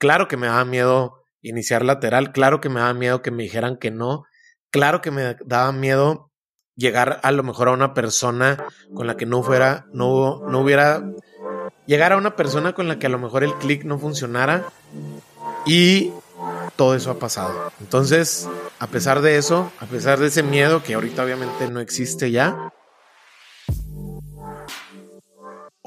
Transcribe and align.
Claro 0.00 0.28
que 0.28 0.38
me 0.38 0.46
daba 0.46 0.64
miedo 0.64 1.22
iniciar 1.42 1.84
lateral, 1.84 2.32
claro 2.32 2.62
que 2.62 2.70
me 2.70 2.80
daba 2.80 2.94
miedo 2.94 3.20
que 3.20 3.30
me 3.30 3.42
dijeran 3.42 3.76
que 3.76 3.90
no, 3.90 4.24
claro 4.70 5.02
que 5.02 5.10
me 5.10 5.36
daba 5.44 5.72
miedo 5.72 6.30
llegar 6.74 7.20
a 7.22 7.30
lo 7.32 7.42
mejor 7.42 7.68
a 7.68 7.72
una 7.72 7.92
persona 7.92 8.64
con 8.94 9.06
la 9.06 9.18
que 9.18 9.26
no 9.26 9.42
fuera, 9.42 9.84
no, 9.92 10.40
no 10.48 10.60
hubiera, 10.60 11.04
llegar 11.86 12.14
a 12.14 12.16
una 12.16 12.34
persona 12.34 12.72
con 12.72 12.88
la 12.88 12.98
que 12.98 13.08
a 13.08 13.10
lo 13.10 13.18
mejor 13.18 13.44
el 13.44 13.52
clic 13.56 13.84
no 13.84 13.98
funcionara 13.98 14.64
y 15.66 16.12
todo 16.76 16.94
eso 16.94 17.10
ha 17.10 17.18
pasado. 17.18 17.70
Entonces, 17.80 18.48
a 18.78 18.86
pesar 18.86 19.20
de 19.20 19.36
eso, 19.36 19.70
a 19.80 19.84
pesar 19.84 20.18
de 20.18 20.28
ese 20.28 20.42
miedo 20.42 20.82
que 20.82 20.94
ahorita 20.94 21.22
obviamente 21.22 21.68
no 21.68 21.78
existe 21.78 22.30
ya. 22.30 22.72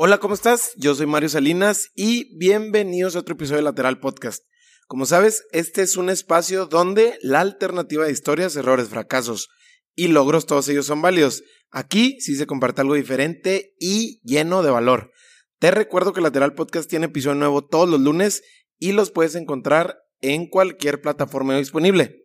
Hola, 0.05 0.17
¿cómo 0.17 0.33
estás? 0.33 0.73
Yo 0.75 0.93
soy 0.95 1.05
Mario 1.05 1.29
Salinas 1.29 1.91
y 1.95 2.37
bienvenidos 2.37 3.15
a 3.15 3.19
otro 3.19 3.35
episodio 3.35 3.59
de 3.59 3.63
Lateral 3.63 4.01
Podcast. 4.01 4.43
Como 4.85 5.05
sabes, 5.05 5.45
este 5.53 5.81
es 5.81 5.95
un 5.95 6.09
espacio 6.09 6.65
donde 6.65 7.17
la 7.21 7.39
alternativa 7.39 8.03
de 8.03 8.11
historias, 8.11 8.57
errores, 8.57 8.89
fracasos 8.89 9.47
y 9.95 10.09
logros, 10.09 10.45
todos 10.45 10.67
ellos 10.67 10.87
son 10.87 11.01
válidos. 11.01 11.43
Aquí 11.71 12.19
sí 12.19 12.35
se 12.35 12.45
comparte 12.45 12.81
algo 12.81 12.95
diferente 12.95 13.75
y 13.79 14.19
lleno 14.25 14.61
de 14.61 14.71
valor. 14.71 15.13
Te 15.59 15.71
recuerdo 15.71 16.11
que 16.11 16.19
Lateral 16.19 16.53
Podcast 16.53 16.89
tiene 16.89 17.05
episodio 17.05 17.35
nuevo 17.35 17.65
todos 17.65 17.87
los 17.87 18.01
lunes 18.01 18.43
y 18.79 18.91
los 18.91 19.09
puedes 19.09 19.35
encontrar 19.35 19.99
en 20.19 20.49
cualquier 20.49 20.99
plataforma 20.99 21.57
disponible. 21.57 22.22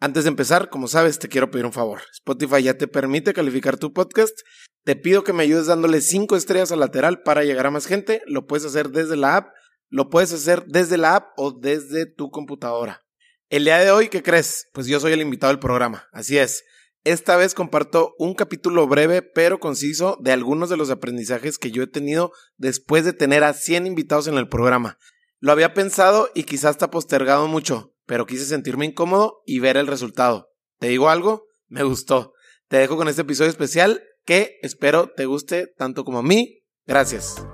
Antes 0.00 0.24
de 0.24 0.28
empezar, 0.28 0.70
como 0.70 0.86
sabes, 0.86 1.18
te 1.18 1.28
quiero 1.28 1.50
pedir 1.50 1.66
un 1.66 1.72
favor. 1.72 2.02
Spotify 2.12 2.62
ya 2.62 2.78
te 2.78 2.86
permite 2.86 3.32
calificar 3.32 3.78
tu 3.78 3.92
podcast. 3.92 4.38
Te 4.84 4.94
pido 4.94 5.24
que 5.24 5.32
me 5.32 5.42
ayudes 5.42 5.66
dándole 5.66 6.00
5 6.00 6.36
estrellas 6.36 6.70
al 6.70 6.78
lateral 6.78 7.22
para 7.22 7.42
llegar 7.42 7.66
a 7.66 7.72
más 7.72 7.86
gente. 7.86 8.22
Lo 8.26 8.46
puedes 8.46 8.64
hacer 8.64 8.90
desde 8.90 9.16
la 9.16 9.36
app, 9.36 9.48
lo 9.88 10.08
puedes 10.08 10.32
hacer 10.32 10.64
desde 10.66 10.98
la 10.98 11.16
app 11.16 11.32
o 11.36 11.50
desde 11.50 12.06
tu 12.06 12.30
computadora. 12.30 13.04
El 13.50 13.64
día 13.64 13.78
de 13.78 13.90
hoy, 13.90 14.08
¿qué 14.08 14.22
crees? 14.22 14.68
Pues 14.72 14.86
yo 14.86 15.00
soy 15.00 15.12
el 15.12 15.20
invitado 15.20 15.52
del 15.52 15.58
programa. 15.58 16.06
Así 16.12 16.38
es. 16.38 16.62
Esta 17.02 17.36
vez 17.36 17.54
comparto 17.54 18.14
un 18.18 18.34
capítulo 18.34 18.86
breve 18.86 19.22
pero 19.22 19.58
conciso 19.58 20.16
de 20.20 20.30
algunos 20.30 20.68
de 20.68 20.76
los 20.76 20.90
aprendizajes 20.90 21.58
que 21.58 21.72
yo 21.72 21.82
he 21.82 21.86
tenido 21.88 22.30
después 22.56 23.04
de 23.04 23.14
tener 23.14 23.42
a 23.42 23.52
100 23.52 23.86
invitados 23.86 24.28
en 24.28 24.38
el 24.38 24.48
programa. 24.48 24.96
Lo 25.40 25.50
había 25.50 25.74
pensado 25.74 26.30
y 26.34 26.44
quizás 26.44 26.72
está 26.72 26.90
postergado 26.90 27.48
mucho, 27.48 27.94
pero 28.08 28.26
quise 28.26 28.46
sentirme 28.46 28.86
incómodo 28.86 29.42
y 29.46 29.60
ver 29.60 29.76
el 29.76 29.86
resultado. 29.86 30.48
¿Te 30.80 30.88
digo 30.88 31.10
algo? 31.10 31.44
Me 31.68 31.82
gustó. 31.82 32.32
Te 32.66 32.78
dejo 32.78 32.96
con 32.96 33.06
este 33.06 33.22
episodio 33.22 33.50
especial 33.50 34.02
que 34.24 34.58
espero 34.62 35.12
te 35.14 35.26
guste 35.26 35.68
tanto 35.76 36.04
como 36.04 36.18
a 36.18 36.22
mí. 36.22 36.62
Gracias. 36.86 37.46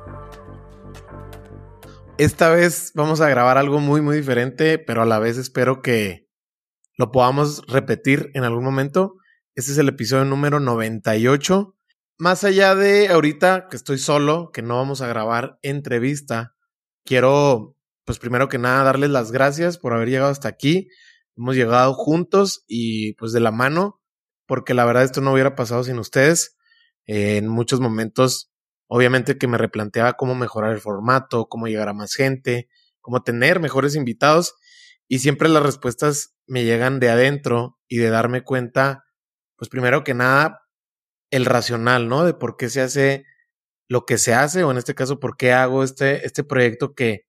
Esta 2.19 2.51
vez 2.51 2.93
vamos 2.95 3.21
a 3.21 3.29
grabar 3.29 3.59
algo 3.59 3.81
muy 3.81 4.01
muy 4.01 4.17
diferente, 4.17 4.79
pero 4.79 5.03
a 5.03 5.07
la 5.07 5.19
vez 5.19 5.37
espero 5.37 5.83
que 5.83 6.29
lo 6.97 7.11
podamos 7.11 7.67
repetir 7.67 8.31
en 8.35 8.45
algún 8.45 8.63
momento. 8.63 9.15
Este 9.57 9.73
es 9.73 9.79
el 9.79 9.89
episodio 9.89 10.25
número 10.25 10.61
98. 10.61 11.77
Más 12.19 12.45
allá 12.45 12.77
de 12.77 13.09
ahorita 13.09 13.67
que 13.69 13.77
estoy 13.77 13.99
solo, 13.99 14.51
que 14.53 14.63
no 14.63 14.77
vamos 14.77 15.01
a 15.01 15.09
grabar 15.09 15.59
entrevista, 15.63 16.55
quiero, 17.05 17.77
pues 18.05 18.19
primero 18.19 18.49
que 18.49 18.59
nada, 18.59 18.85
darles 18.85 19.11
las 19.11 19.33
gracias 19.33 19.79
por 19.79 19.93
haber 19.93 20.09
llegado 20.09 20.31
hasta 20.31 20.49
aquí. 20.49 20.89
Hemos 21.37 21.57
llegado 21.57 21.95
juntos 21.95 22.65
y 22.69 23.15
pues 23.15 23.33
de 23.33 23.41
la 23.41 23.51
mano, 23.51 24.01
porque 24.47 24.75
la 24.75 24.85
verdad 24.85 25.05
esto 25.05 25.21
no 25.21 25.33
hubiera 25.33 25.55
pasado 25.55 25.85
sin 25.85 25.99
ustedes. 25.99 26.57
en 27.07 27.49
muchos 27.49 27.81
momentos, 27.81 28.51
obviamente 28.89 29.37
que 29.39 29.47
me 29.49 29.59
replanteaba 29.59 30.15
cómo 30.15 30.35
mejorar 30.35 30.73
el 30.73 30.81
formato, 30.81 31.49
cómo 31.49 31.67
llegar 31.67 31.89
a 31.89 31.93
más 31.93 32.15
gente, 32.15 32.69
cómo 33.01 33.23
tener 33.23 33.61
mejores 33.61 33.95
invitados. 33.97 34.55
Y 35.09 35.19
siempre 35.19 35.49
las 35.49 35.63
respuestas 35.63 36.35
me 36.47 36.65
llegan 36.65 37.01
de 37.01 37.11
adentro 37.11 37.79
y 37.89 37.99
de 37.99 38.11
darme 38.11 38.43
cuenta, 38.43 39.05
pues 39.57 39.69
primero 39.69 40.05
que 40.05 40.15
nada, 40.15 40.63
el 41.31 41.45
racional, 41.47 42.09
¿no? 42.09 42.25
De 42.25 42.35
por 42.35 42.57
qué 42.57 42.71
se 42.71 42.81
hace 42.81 43.25
lo 43.89 44.07
que 44.07 44.19
se 44.19 44.35
hace, 44.35 44.65
o 44.65 44.71
en 44.71 44.79
este 44.79 44.95
caso, 44.95 45.21
por 45.21 45.37
qué 45.37 45.53
hago 45.53 45.85
este, 45.85 46.27
este 46.27 46.45
proyecto 46.45 46.95
que 46.95 47.27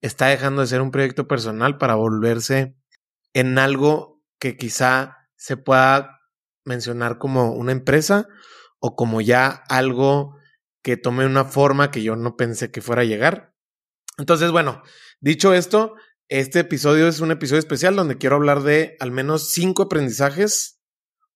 está 0.00 0.26
dejando 0.26 0.62
de 0.62 0.68
ser 0.68 0.80
un 0.80 0.90
proyecto 0.90 1.26
personal 1.28 1.78
para 1.78 1.94
volverse 1.94 2.76
en 3.34 3.58
algo 3.58 4.22
que 4.38 4.56
quizá 4.56 5.16
se 5.36 5.56
pueda 5.56 6.20
mencionar 6.64 7.18
como 7.18 7.52
una 7.52 7.72
empresa 7.72 8.26
o 8.78 8.96
como 8.96 9.20
ya 9.20 9.48
algo 9.68 10.36
que 10.82 10.96
tome 10.96 11.26
una 11.26 11.44
forma 11.44 11.90
que 11.90 12.02
yo 12.02 12.16
no 12.16 12.36
pensé 12.36 12.70
que 12.70 12.80
fuera 12.80 13.02
a 13.02 13.06
llegar. 13.06 13.54
Entonces, 14.18 14.50
bueno, 14.50 14.82
dicho 15.20 15.54
esto, 15.54 15.94
este 16.28 16.60
episodio 16.60 17.08
es 17.08 17.20
un 17.20 17.30
episodio 17.30 17.58
especial 17.58 17.96
donde 17.96 18.18
quiero 18.18 18.36
hablar 18.36 18.62
de 18.62 18.96
al 19.00 19.10
menos 19.10 19.50
cinco 19.52 19.84
aprendizajes 19.84 20.80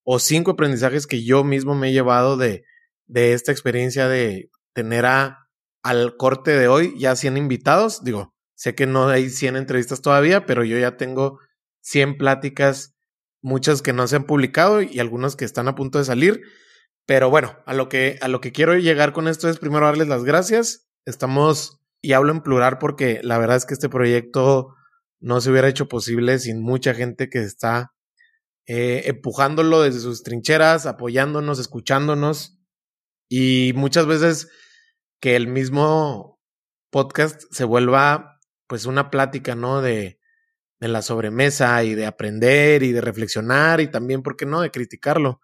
o 0.03 0.19
cinco 0.19 0.51
aprendizajes 0.51 1.07
que 1.07 1.23
yo 1.23 1.43
mismo 1.43 1.75
me 1.75 1.89
he 1.89 1.93
llevado 1.93 2.37
de, 2.37 2.63
de 3.05 3.33
esta 3.33 3.51
experiencia 3.51 4.07
de 4.07 4.49
tener 4.73 5.05
a, 5.05 5.49
al 5.83 6.17
corte 6.17 6.51
de 6.51 6.67
hoy 6.67 6.93
ya 6.97 7.15
100 7.15 7.37
invitados. 7.37 8.03
Digo, 8.03 8.33
sé 8.61 8.75
que 8.75 8.85
no 8.85 9.07
hay 9.07 9.31
100 9.31 9.55
entrevistas 9.55 10.03
todavía, 10.03 10.45
pero 10.45 10.63
yo 10.63 10.77
ya 10.77 10.95
tengo 10.95 11.39
100 11.79 12.19
pláticas, 12.19 12.93
muchas 13.41 13.81
que 13.81 13.91
no 13.91 14.05
se 14.05 14.17
han 14.17 14.25
publicado 14.25 14.83
y 14.83 14.99
algunas 14.99 15.35
que 15.35 15.45
están 15.45 15.67
a 15.67 15.73
punto 15.73 15.97
de 15.97 16.05
salir. 16.05 16.41
Pero 17.07 17.31
bueno, 17.31 17.57
a 17.65 17.73
lo 17.73 17.89
que, 17.89 18.19
a 18.21 18.27
lo 18.27 18.39
que 18.39 18.51
quiero 18.51 18.77
llegar 18.77 19.13
con 19.13 19.27
esto 19.27 19.49
es 19.49 19.57
primero 19.57 19.87
darles 19.87 20.09
las 20.09 20.23
gracias. 20.23 20.87
Estamos, 21.05 21.79
y 22.03 22.13
hablo 22.13 22.31
en 22.31 22.41
plural 22.41 22.77
porque 22.77 23.19
la 23.23 23.39
verdad 23.39 23.57
es 23.57 23.65
que 23.65 23.73
este 23.73 23.89
proyecto 23.89 24.75
no 25.19 25.41
se 25.41 25.49
hubiera 25.49 25.67
hecho 25.67 25.87
posible 25.87 26.37
sin 26.37 26.61
mucha 26.61 26.93
gente 26.93 27.31
que 27.31 27.39
está 27.39 27.95
eh, 28.67 29.05
empujándolo 29.05 29.81
desde 29.81 30.01
sus 30.01 30.21
trincheras, 30.21 30.85
apoyándonos, 30.85 31.57
escuchándonos. 31.57 32.59
Y 33.27 33.73
muchas 33.73 34.05
veces 34.05 34.49
que 35.19 35.35
el 35.35 35.47
mismo 35.47 36.39
podcast 36.91 37.41
se 37.49 37.63
vuelva 37.63 38.30
pues 38.71 38.85
una 38.85 39.11
plática, 39.11 39.53
¿no? 39.53 39.81
De, 39.81 40.17
de 40.79 40.87
la 40.87 41.01
sobremesa 41.01 41.83
y 41.83 41.93
de 41.93 42.05
aprender 42.05 42.83
y 42.83 42.93
de 42.93 43.01
reflexionar 43.01 43.81
y 43.81 43.91
también, 43.91 44.23
¿por 44.23 44.37
qué 44.37 44.45
no?, 44.45 44.61
de 44.61 44.71
criticarlo. 44.71 45.41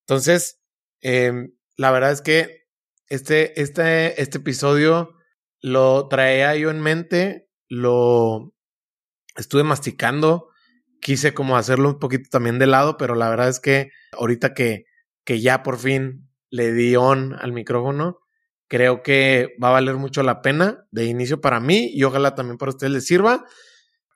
Entonces, 0.00 0.60
eh, 1.00 1.50
la 1.76 1.92
verdad 1.92 2.10
es 2.10 2.22
que 2.22 2.66
este, 3.06 3.62
este, 3.62 4.20
este 4.20 4.38
episodio 4.38 5.14
lo 5.60 6.08
traía 6.08 6.56
yo 6.56 6.72
en 6.72 6.80
mente, 6.80 7.48
lo 7.68 8.52
estuve 9.36 9.62
masticando, 9.62 10.48
quise 11.00 11.34
como 11.34 11.56
hacerlo 11.56 11.90
un 11.90 12.00
poquito 12.00 12.28
también 12.32 12.58
de 12.58 12.66
lado, 12.66 12.96
pero 12.96 13.14
la 13.14 13.30
verdad 13.30 13.48
es 13.48 13.60
que 13.60 13.92
ahorita 14.10 14.54
que, 14.54 14.86
que 15.24 15.40
ya 15.40 15.62
por 15.62 15.78
fin 15.78 16.28
le 16.50 16.72
di 16.72 16.96
on 16.96 17.32
al 17.34 17.52
micrófono, 17.52 18.25
creo 18.68 19.02
que 19.02 19.54
va 19.62 19.68
a 19.68 19.72
valer 19.72 19.96
mucho 19.96 20.22
la 20.22 20.42
pena 20.42 20.86
de 20.90 21.06
inicio 21.06 21.40
para 21.40 21.60
mí 21.60 21.90
y 21.92 22.02
ojalá 22.04 22.34
también 22.34 22.58
para 22.58 22.70
ustedes 22.70 22.92
les 22.92 23.06
sirva. 23.06 23.44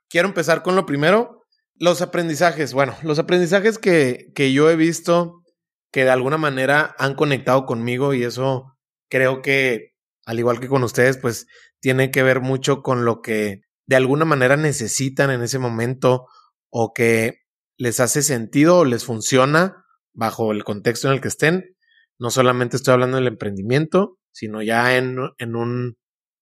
Quiero 0.08 0.28
empezar 0.28 0.62
con 0.62 0.76
lo 0.76 0.86
primero, 0.86 1.44
los 1.74 2.02
aprendizajes. 2.02 2.72
Bueno, 2.72 2.96
los 3.02 3.18
aprendizajes 3.18 3.78
que, 3.78 4.32
que 4.34 4.52
yo 4.52 4.70
he 4.70 4.76
visto 4.76 5.42
que 5.92 6.04
de 6.04 6.10
alguna 6.10 6.38
manera 6.38 6.94
han 6.98 7.14
conectado 7.14 7.66
conmigo 7.66 8.14
y 8.14 8.22
eso 8.22 8.76
creo 9.08 9.42
que, 9.42 9.94
al 10.24 10.38
igual 10.38 10.60
que 10.60 10.68
con 10.68 10.84
ustedes, 10.84 11.18
pues 11.18 11.46
tiene 11.80 12.10
que 12.10 12.22
ver 12.22 12.40
mucho 12.40 12.82
con 12.82 13.04
lo 13.04 13.20
que 13.20 13.62
de 13.86 13.96
alguna 13.96 14.24
manera 14.24 14.56
necesitan 14.56 15.30
en 15.30 15.42
ese 15.42 15.58
momento 15.58 16.26
o 16.68 16.92
que 16.92 17.40
les 17.76 17.98
hace 17.98 18.22
sentido 18.22 18.78
o 18.78 18.84
les 18.84 19.04
funciona 19.04 19.84
bajo 20.12 20.52
el 20.52 20.62
contexto 20.64 21.08
en 21.08 21.14
el 21.14 21.20
que 21.20 21.28
estén. 21.28 21.76
No 22.18 22.30
solamente 22.30 22.76
estoy 22.76 22.92
hablando 22.94 23.16
del 23.16 23.26
emprendimiento, 23.26 24.19
sino 24.32 24.62
ya 24.62 24.96
en, 24.96 25.18
en 25.38 25.56
un 25.56 25.96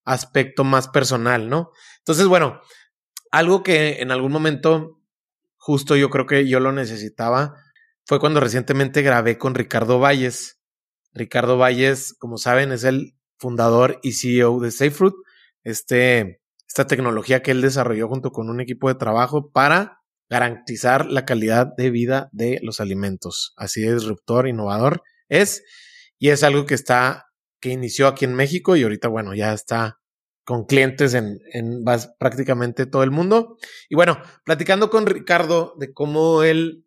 aspecto 0.04 0.65
más 0.65 0.88
personal, 0.88 1.49
¿no? 1.49 1.71
Entonces, 1.99 2.26
bueno, 2.26 2.60
algo 3.31 3.62
que 3.62 4.01
en 4.01 4.10
algún 4.10 4.33
momento, 4.33 5.01
justo 5.57 5.97
yo 5.97 6.10
creo 6.10 6.27
que 6.27 6.48
yo 6.48 6.60
lo 6.60 6.72
necesitaba, 6.72 7.54
fue 8.07 8.21
cuando 8.21 8.41
recientemente 8.41 9.03
grabé 9.03 9.36
con 9.36 9.54
Ricardo 9.54 10.01
Valles. 10.01 10.59
Ricardo 11.13 11.59
Valles, 11.59 12.15
como 12.18 12.39
saben, 12.39 12.72
es 12.72 12.84
el 12.84 13.15
fundador 13.39 14.01
y 14.03 14.13
CEO 14.13 14.60
de 14.60 14.71
SafeFruit, 14.71 15.15
este, 15.63 16.41
esta 16.66 16.86
tecnología 16.86 17.42
que 17.42 17.51
él 17.51 17.60
desarrolló 17.60 18.09
junto 18.09 18.30
con 18.30 18.48
un 18.48 18.60
equipo 18.60 18.89
de 18.89 18.95
trabajo 18.95 19.51
para 19.51 19.98
garantizar 20.30 21.07
la 21.07 21.24
calidad 21.24 21.68
de 21.77 21.91
vida 21.91 22.28
de 22.33 22.60
los 22.63 22.80
alimentos. 22.80 23.53
Así 23.57 23.83
de 23.83 23.95
disruptor, 23.95 24.48
innovador 24.48 25.03
es, 25.28 25.63
y 26.18 26.30
es 26.30 26.42
algo 26.42 26.66
que 26.66 26.74
está, 26.74 27.27
que 27.60 27.71
inició 27.71 28.07
aquí 28.07 28.25
en 28.25 28.34
México 28.34 28.77
y 28.77 28.83
ahorita, 28.83 29.09
bueno, 29.09 29.34
ya 29.34 29.53
está 29.53 30.01
con 30.45 30.65
clientes 30.65 31.13
en, 31.15 31.41
en 31.53 31.84
prácticamente 32.19 32.87
todo 32.87 33.03
el 33.03 33.10
mundo. 33.10 33.59
Y 33.89 33.97
bueno, 33.97 34.19
platicando 34.45 34.89
con 34.89 35.07
Ricardo 35.07 35.75
de 35.78 35.93
cómo 35.93 36.43
él 36.43 36.87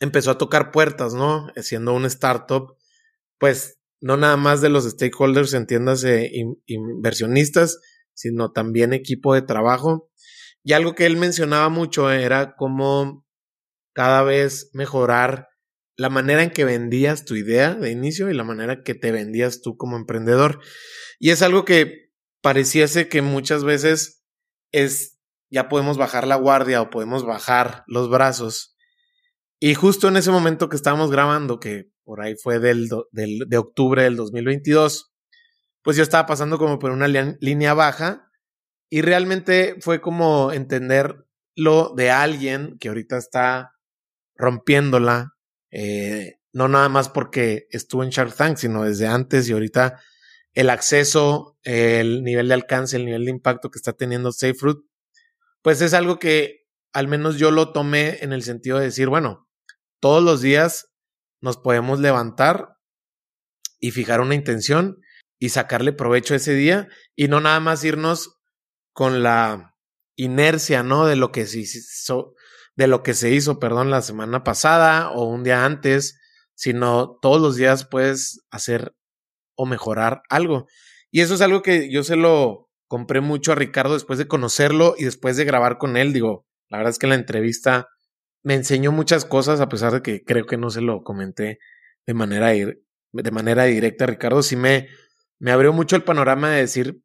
empezó 0.00 0.30
a 0.30 0.38
tocar 0.38 0.70
puertas, 0.70 1.14
¿no? 1.14 1.48
Siendo 1.56 1.94
un 1.94 2.06
startup, 2.06 2.76
pues 3.38 3.78
no 4.00 4.16
nada 4.16 4.36
más 4.36 4.60
de 4.60 4.68
los 4.68 4.84
stakeholders, 4.84 5.54
entiéndase, 5.54 6.30
inversionistas, 6.66 7.78
sino 8.14 8.50
también 8.52 8.92
equipo 8.92 9.34
de 9.34 9.42
trabajo. 9.42 10.10
Y 10.64 10.72
algo 10.72 10.94
que 10.94 11.06
él 11.06 11.16
mencionaba 11.16 11.68
mucho 11.68 12.10
era 12.10 12.56
cómo 12.56 13.24
cada 13.92 14.22
vez 14.22 14.70
mejorar 14.72 15.48
la 16.02 16.10
manera 16.10 16.42
en 16.42 16.50
que 16.50 16.64
vendías 16.64 17.24
tu 17.24 17.36
idea 17.36 17.74
de 17.74 17.92
inicio 17.92 18.28
y 18.28 18.34
la 18.34 18.42
manera 18.42 18.82
que 18.82 18.96
te 18.96 19.12
vendías 19.12 19.62
tú 19.62 19.76
como 19.76 19.96
emprendedor. 19.96 20.58
Y 21.20 21.30
es 21.30 21.42
algo 21.42 21.64
que 21.64 22.10
pareciese 22.40 23.08
que 23.08 23.22
muchas 23.22 23.62
veces 23.62 24.24
es, 24.72 25.20
ya 25.48 25.68
podemos 25.68 25.98
bajar 25.98 26.26
la 26.26 26.34
guardia 26.34 26.82
o 26.82 26.90
podemos 26.90 27.24
bajar 27.24 27.84
los 27.86 28.10
brazos. 28.10 28.76
Y 29.60 29.74
justo 29.74 30.08
en 30.08 30.16
ese 30.16 30.32
momento 30.32 30.68
que 30.68 30.74
estábamos 30.74 31.12
grabando, 31.12 31.60
que 31.60 31.92
por 32.02 32.20
ahí 32.20 32.34
fue 32.34 32.58
del, 32.58 32.88
de 33.12 33.56
octubre 33.56 34.02
del 34.02 34.16
2022, 34.16 35.14
pues 35.82 35.96
yo 35.96 36.02
estaba 36.02 36.26
pasando 36.26 36.58
como 36.58 36.80
por 36.80 36.90
una 36.90 37.06
línea 37.06 37.74
baja 37.74 38.28
y 38.90 39.02
realmente 39.02 39.76
fue 39.80 40.00
como 40.00 40.50
entender 40.50 41.28
lo 41.54 41.94
de 41.94 42.10
alguien 42.10 42.76
que 42.80 42.88
ahorita 42.88 43.18
está 43.18 43.70
rompiéndola, 44.34 45.36
eh, 45.72 46.38
no 46.52 46.68
nada 46.68 46.88
más 46.88 47.08
porque 47.08 47.66
estuvo 47.70 48.04
en 48.04 48.10
Shark 48.10 48.36
Tank, 48.36 48.58
sino 48.58 48.84
desde 48.84 49.06
antes 49.06 49.48
y 49.48 49.52
ahorita 49.52 50.00
el 50.54 50.70
acceso, 50.70 51.58
el 51.62 52.22
nivel 52.22 52.48
de 52.48 52.54
alcance, 52.54 52.96
el 52.96 53.06
nivel 53.06 53.24
de 53.24 53.30
impacto 53.30 53.70
que 53.70 53.78
está 53.78 53.94
teniendo 53.94 54.30
Fruit, 54.32 54.78
pues 55.62 55.80
es 55.80 55.94
algo 55.94 56.18
que 56.18 56.66
al 56.92 57.08
menos 57.08 57.38
yo 57.38 57.50
lo 57.50 57.72
tomé 57.72 58.18
en 58.20 58.32
el 58.32 58.42
sentido 58.42 58.78
de 58.78 58.84
decir, 58.84 59.08
bueno, 59.08 59.48
todos 59.98 60.22
los 60.22 60.42
días 60.42 60.90
nos 61.40 61.56
podemos 61.56 62.00
levantar 62.00 62.76
y 63.78 63.90
fijar 63.92 64.20
una 64.20 64.34
intención 64.34 65.00
y 65.38 65.48
sacarle 65.48 65.92
provecho 65.92 66.34
ese 66.34 66.54
día 66.54 66.88
y 67.16 67.28
no 67.28 67.40
nada 67.40 67.60
más 67.60 67.82
irnos 67.82 68.40
con 68.92 69.22
la 69.22 69.74
inercia, 70.16 70.82
¿no? 70.82 71.06
De 71.06 71.16
lo 71.16 71.32
que 71.32 71.40
hizo, 71.42 72.34
de 72.76 72.86
lo 72.86 73.02
que 73.02 73.14
se 73.14 73.30
hizo, 73.30 73.58
perdón, 73.58 73.90
la 73.90 74.02
semana 74.02 74.44
pasada 74.44 75.10
o 75.10 75.24
un 75.24 75.44
día 75.44 75.64
antes, 75.64 76.18
sino 76.54 77.18
todos 77.20 77.40
los 77.40 77.56
días 77.56 77.86
puedes 77.86 78.44
hacer 78.50 78.94
o 79.54 79.66
mejorar 79.66 80.22
algo. 80.28 80.66
Y 81.10 81.20
eso 81.20 81.34
es 81.34 81.40
algo 81.40 81.62
que 81.62 81.90
yo 81.90 82.02
se 82.02 82.16
lo 82.16 82.70
compré 82.88 83.20
mucho 83.20 83.52
a 83.52 83.54
Ricardo 83.54 83.94
después 83.94 84.18
de 84.18 84.28
conocerlo 84.28 84.94
y 84.98 85.04
después 85.04 85.36
de 85.36 85.44
grabar 85.44 85.78
con 85.78 85.96
él. 85.96 86.12
Digo, 86.12 86.46
la 86.68 86.78
verdad 86.78 86.90
es 86.90 86.98
que 86.98 87.06
la 87.06 87.14
entrevista 87.14 87.88
me 88.42 88.54
enseñó 88.54 88.92
muchas 88.92 89.24
cosas, 89.24 89.60
a 89.60 89.68
pesar 89.68 89.92
de 89.92 90.02
que 90.02 90.24
creo 90.24 90.46
que 90.46 90.56
no 90.56 90.70
se 90.70 90.80
lo 90.80 91.02
comenté 91.02 91.58
de 92.06 92.14
manera, 92.14 92.48
de 92.48 93.30
manera 93.30 93.64
directa. 93.64 94.06
Ricardo 94.06 94.42
sí 94.42 94.56
me, 94.56 94.88
me 95.38 95.52
abrió 95.52 95.72
mucho 95.72 95.96
el 95.96 96.02
panorama 96.02 96.50
de 96.50 96.60
decir 96.60 97.02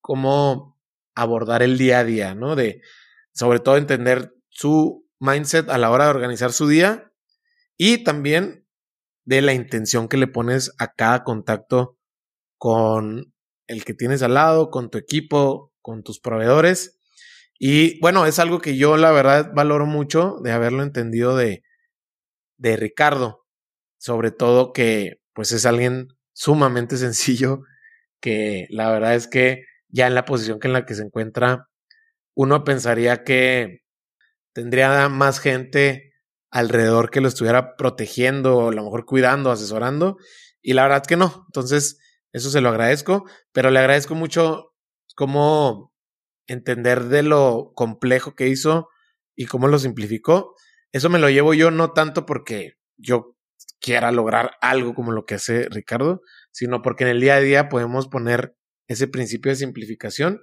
cómo 0.00 0.80
abordar 1.14 1.62
el 1.62 1.78
día 1.78 2.00
a 2.00 2.04
día, 2.04 2.34
¿no? 2.34 2.56
De 2.56 2.82
sobre 3.32 3.60
todo 3.60 3.76
entender 3.76 4.34
su 4.54 5.06
mindset 5.20 5.68
a 5.68 5.78
la 5.78 5.90
hora 5.90 6.04
de 6.04 6.10
organizar 6.10 6.52
su 6.52 6.66
día 6.68 7.12
y 7.76 8.04
también 8.04 8.66
de 9.24 9.42
la 9.42 9.52
intención 9.52 10.08
que 10.08 10.16
le 10.16 10.26
pones 10.26 10.72
a 10.78 10.94
cada 10.94 11.24
contacto 11.24 11.98
con 12.58 13.32
el 13.66 13.84
que 13.84 13.94
tienes 13.94 14.22
al 14.22 14.34
lado, 14.34 14.70
con 14.70 14.90
tu 14.90 14.98
equipo, 14.98 15.72
con 15.82 16.02
tus 16.02 16.20
proveedores. 16.20 16.98
Y 17.58 17.98
bueno, 18.00 18.26
es 18.26 18.38
algo 18.38 18.60
que 18.60 18.76
yo 18.76 18.96
la 18.96 19.10
verdad 19.10 19.52
valoro 19.54 19.86
mucho 19.86 20.36
de 20.42 20.52
haberlo 20.52 20.82
entendido 20.82 21.36
de, 21.36 21.62
de 22.58 22.76
Ricardo. 22.76 23.46
Sobre 23.98 24.30
todo 24.30 24.72
que 24.72 25.20
pues 25.32 25.52
es 25.52 25.66
alguien 25.66 26.08
sumamente 26.32 26.96
sencillo 26.96 27.62
que 28.20 28.66
la 28.70 28.90
verdad 28.90 29.14
es 29.14 29.28
que 29.28 29.64
ya 29.88 30.06
en 30.06 30.14
la 30.14 30.24
posición 30.24 30.58
que 30.58 30.68
en 30.68 30.72
la 30.72 30.86
que 30.86 30.94
se 30.94 31.02
encuentra, 31.02 31.68
uno 32.34 32.64
pensaría 32.64 33.22
que 33.22 33.83
tendría 34.54 35.08
más 35.10 35.40
gente 35.40 36.12
alrededor 36.50 37.10
que 37.10 37.20
lo 37.20 37.28
estuviera 37.28 37.76
protegiendo, 37.76 38.68
a 38.68 38.72
lo 38.72 38.84
mejor 38.84 39.04
cuidando, 39.04 39.50
asesorando, 39.50 40.16
y 40.62 40.72
la 40.72 40.84
verdad 40.84 41.04
que 41.04 41.16
no. 41.16 41.44
Entonces, 41.48 41.98
eso 42.32 42.48
se 42.48 42.60
lo 42.60 42.70
agradezco, 42.70 43.24
pero 43.52 43.70
le 43.70 43.80
agradezco 43.80 44.14
mucho 44.14 44.72
cómo 45.16 45.92
entender 46.46 47.04
de 47.04 47.22
lo 47.22 47.72
complejo 47.74 48.34
que 48.34 48.48
hizo 48.48 48.88
y 49.36 49.46
cómo 49.46 49.66
lo 49.68 49.78
simplificó. 49.78 50.54
Eso 50.92 51.10
me 51.10 51.18
lo 51.18 51.28
llevo 51.28 51.54
yo 51.54 51.70
no 51.70 51.92
tanto 51.92 52.24
porque 52.24 52.74
yo 52.96 53.36
quiera 53.80 54.12
lograr 54.12 54.52
algo 54.60 54.94
como 54.94 55.10
lo 55.12 55.26
que 55.26 55.34
hace 55.34 55.68
Ricardo, 55.70 56.22
sino 56.52 56.82
porque 56.82 57.04
en 57.04 57.10
el 57.10 57.20
día 57.20 57.34
a 57.34 57.40
día 57.40 57.68
podemos 57.68 58.06
poner 58.06 58.56
ese 58.86 59.08
principio 59.08 59.50
de 59.50 59.56
simplificación 59.56 60.42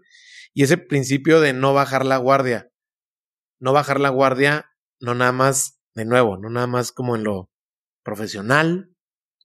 y 0.54 0.64
ese 0.64 0.78
principio 0.78 1.40
de 1.40 1.54
no 1.54 1.74
bajar 1.74 2.06
la 2.06 2.18
guardia 2.18 2.71
no 3.62 3.72
bajar 3.74 4.00
la 4.00 4.10
guardia, 4.10 4.72
no 5.00 5.14
nada 5.14 5.32
más, 5.32 5.80
de 5.94 6.04
nuevo, 6.04 6.38
no 6.38 6.50
nada 6.50 6.68
más 6.68 6.92
como 6.92 7.16
en 7.16 7.24
lo 7.24 7.50
profesional, 8.04 8.94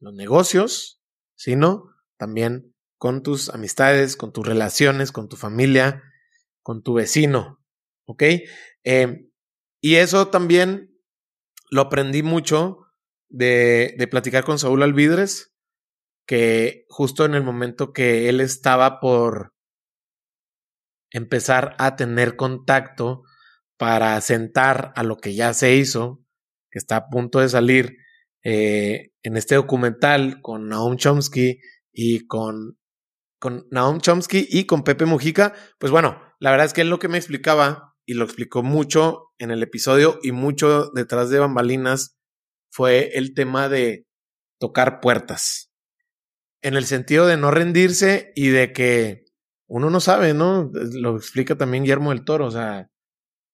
los 0.01 0.15
negocios, 0.15 1.03
sino 1.37 1.95
también 2.17 2.75
con 2.99 3.23
tus 3.23 3.51
amistades, 3.51 4.17
con 4.17 4.33
tus 4.33 4.47
relaciones, 4.47 5.13
con 5.13 5.29
tu 5.29 5.37
familia, 5.37 6.03
con 6.63 6.83
tu 6.83 6.95
vecino, 6.95 7.63
¿ok? 8.07 8.23
Em, 8.85 9.31
y 9.83 9.97
eso 9.97 10.29
también 10.29 10.99
lo 11.71 11.83
aprendí 11.83 12.23
mucho 12.23 12.87
de, 13.29 13.95
de 13.99 14.09
platicar 14.09 14.45
con 14.45 14.59
Saúl 14.59 14.83
Alvidres, 14.83 15.53
que 16.27 16.87
justo 16.89 17.27
en 17.27 17.35
el 17.35 17.43
momento 17.43 17.93
que 17.93 18.31
él 18.31 18.41
estaba 18.41 18.99
por 18.99 19.53
empezar 21.11 21.77
a 21.79 21.97
tener 21.97 22.37
contacto 22.37 23.25
para 23.77 24.21
sentar 24.21 24.93
a 24.97 25.03
lo 25.03 25.17
que 25.17 25.35
ya 25.35 25.53
se 25.55 25.75
hizo, 25.75 26.23
que 26.71 26.79
está 26.79 26.97
a 26.97 27.09
punto 27.09 27.41
de 27.41 27.49
salir 27.49 27.97
eh, 28.43 29.11
en 29.23 29.37
este 29.37 29.57
documental 29.57 30.41
con 30.41 30.69
Naum 30.69 30.97
Chomsky 30.97 31.61
y 31.93 32.27
con, 32.27 32.79
con 33.41 33.67
Chomsky 34.01 34.47
y 34.49 34.67
con 34.67 34.85
Pepe 34.85 35.05
Mujica, 35.05 35.55
pues 35.79 35.91
bueno, 35.91 36.21
la 36.39 36.51
verdad 36.51 36.67
es 36.67 36.73
que 36.73 36.83
él 36.83 36.91
lo 36.91 36.99
que 36.99 37.09
me 37.09 37.19
explicaba 37.19 37.95
y 38.07 38.15
lo 38.15 38.25
explicó 38.25 38.63
mucho 38.63 39.33
en 39.39 39.51
el 39.51 39.63
episodio 39.63 40.19
y 40.23 40.33
mucho 40.33 40.91
detrás 40.95 41.31
de 41.31 41.39
bambalinas 41.39 42.17
fue 42.71 43.11
el 43.15 43.35
tema 43.35 43.69
de 43.69 44.07
tocar 44.61 45.01
puertas. 45.01 45.73
En 46.63 46.75
el 46.77 46.85
sentido 46.85 47.27
de 47.27 47.37
no 47.37 47.51
rendirse 47.51 48.33
y 48.35 48.49
de 48.49 48.73
que 48.73 49.25
uno 49.67 49.91
no 49.91 50.01
sabe, 50.01 50.35
¿no? 50.35 50.71
Lo 50.73 51.17
explica 51.17 51.57
también 51.57 51.85
Guillermo 51.85 52.11
del 52.11 52.25
Toro, 52.25 52.47
o 52.47 52.51
sea, 52.51 52.89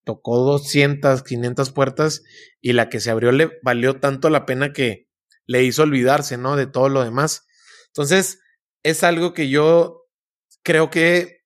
tocó 0.05 0.39
200, 0.39 1.23
500 1.23 1.71
puertas 1.71 2.23
y 2.61 2.73
la 2.73 2.89
que 2.89 3.01
se 3.01 3.11
abrió 3.11 3.33
le 3.33 3.51
valió 3.63 4.01
tanto 4.01 4.31
la 4.31 4.47
pena 4.47 4.73
que 4.73 5.09
le 5.47 5.63
hizo 5.65 5.83
olvidarse, 5.83 6.39
¿no? 6.39 6.57
De 6.57 6.67
todo 6.67 6.89
lo 6.89 7.03
demás. 7.03 7.47
Entonces, 7.89 8.41
es 8.83 9.05
algo 9.05 9.33
que 9.33 9.49
yo 9.49 10.09
creo 10.63 10.91
que 10.91 11.43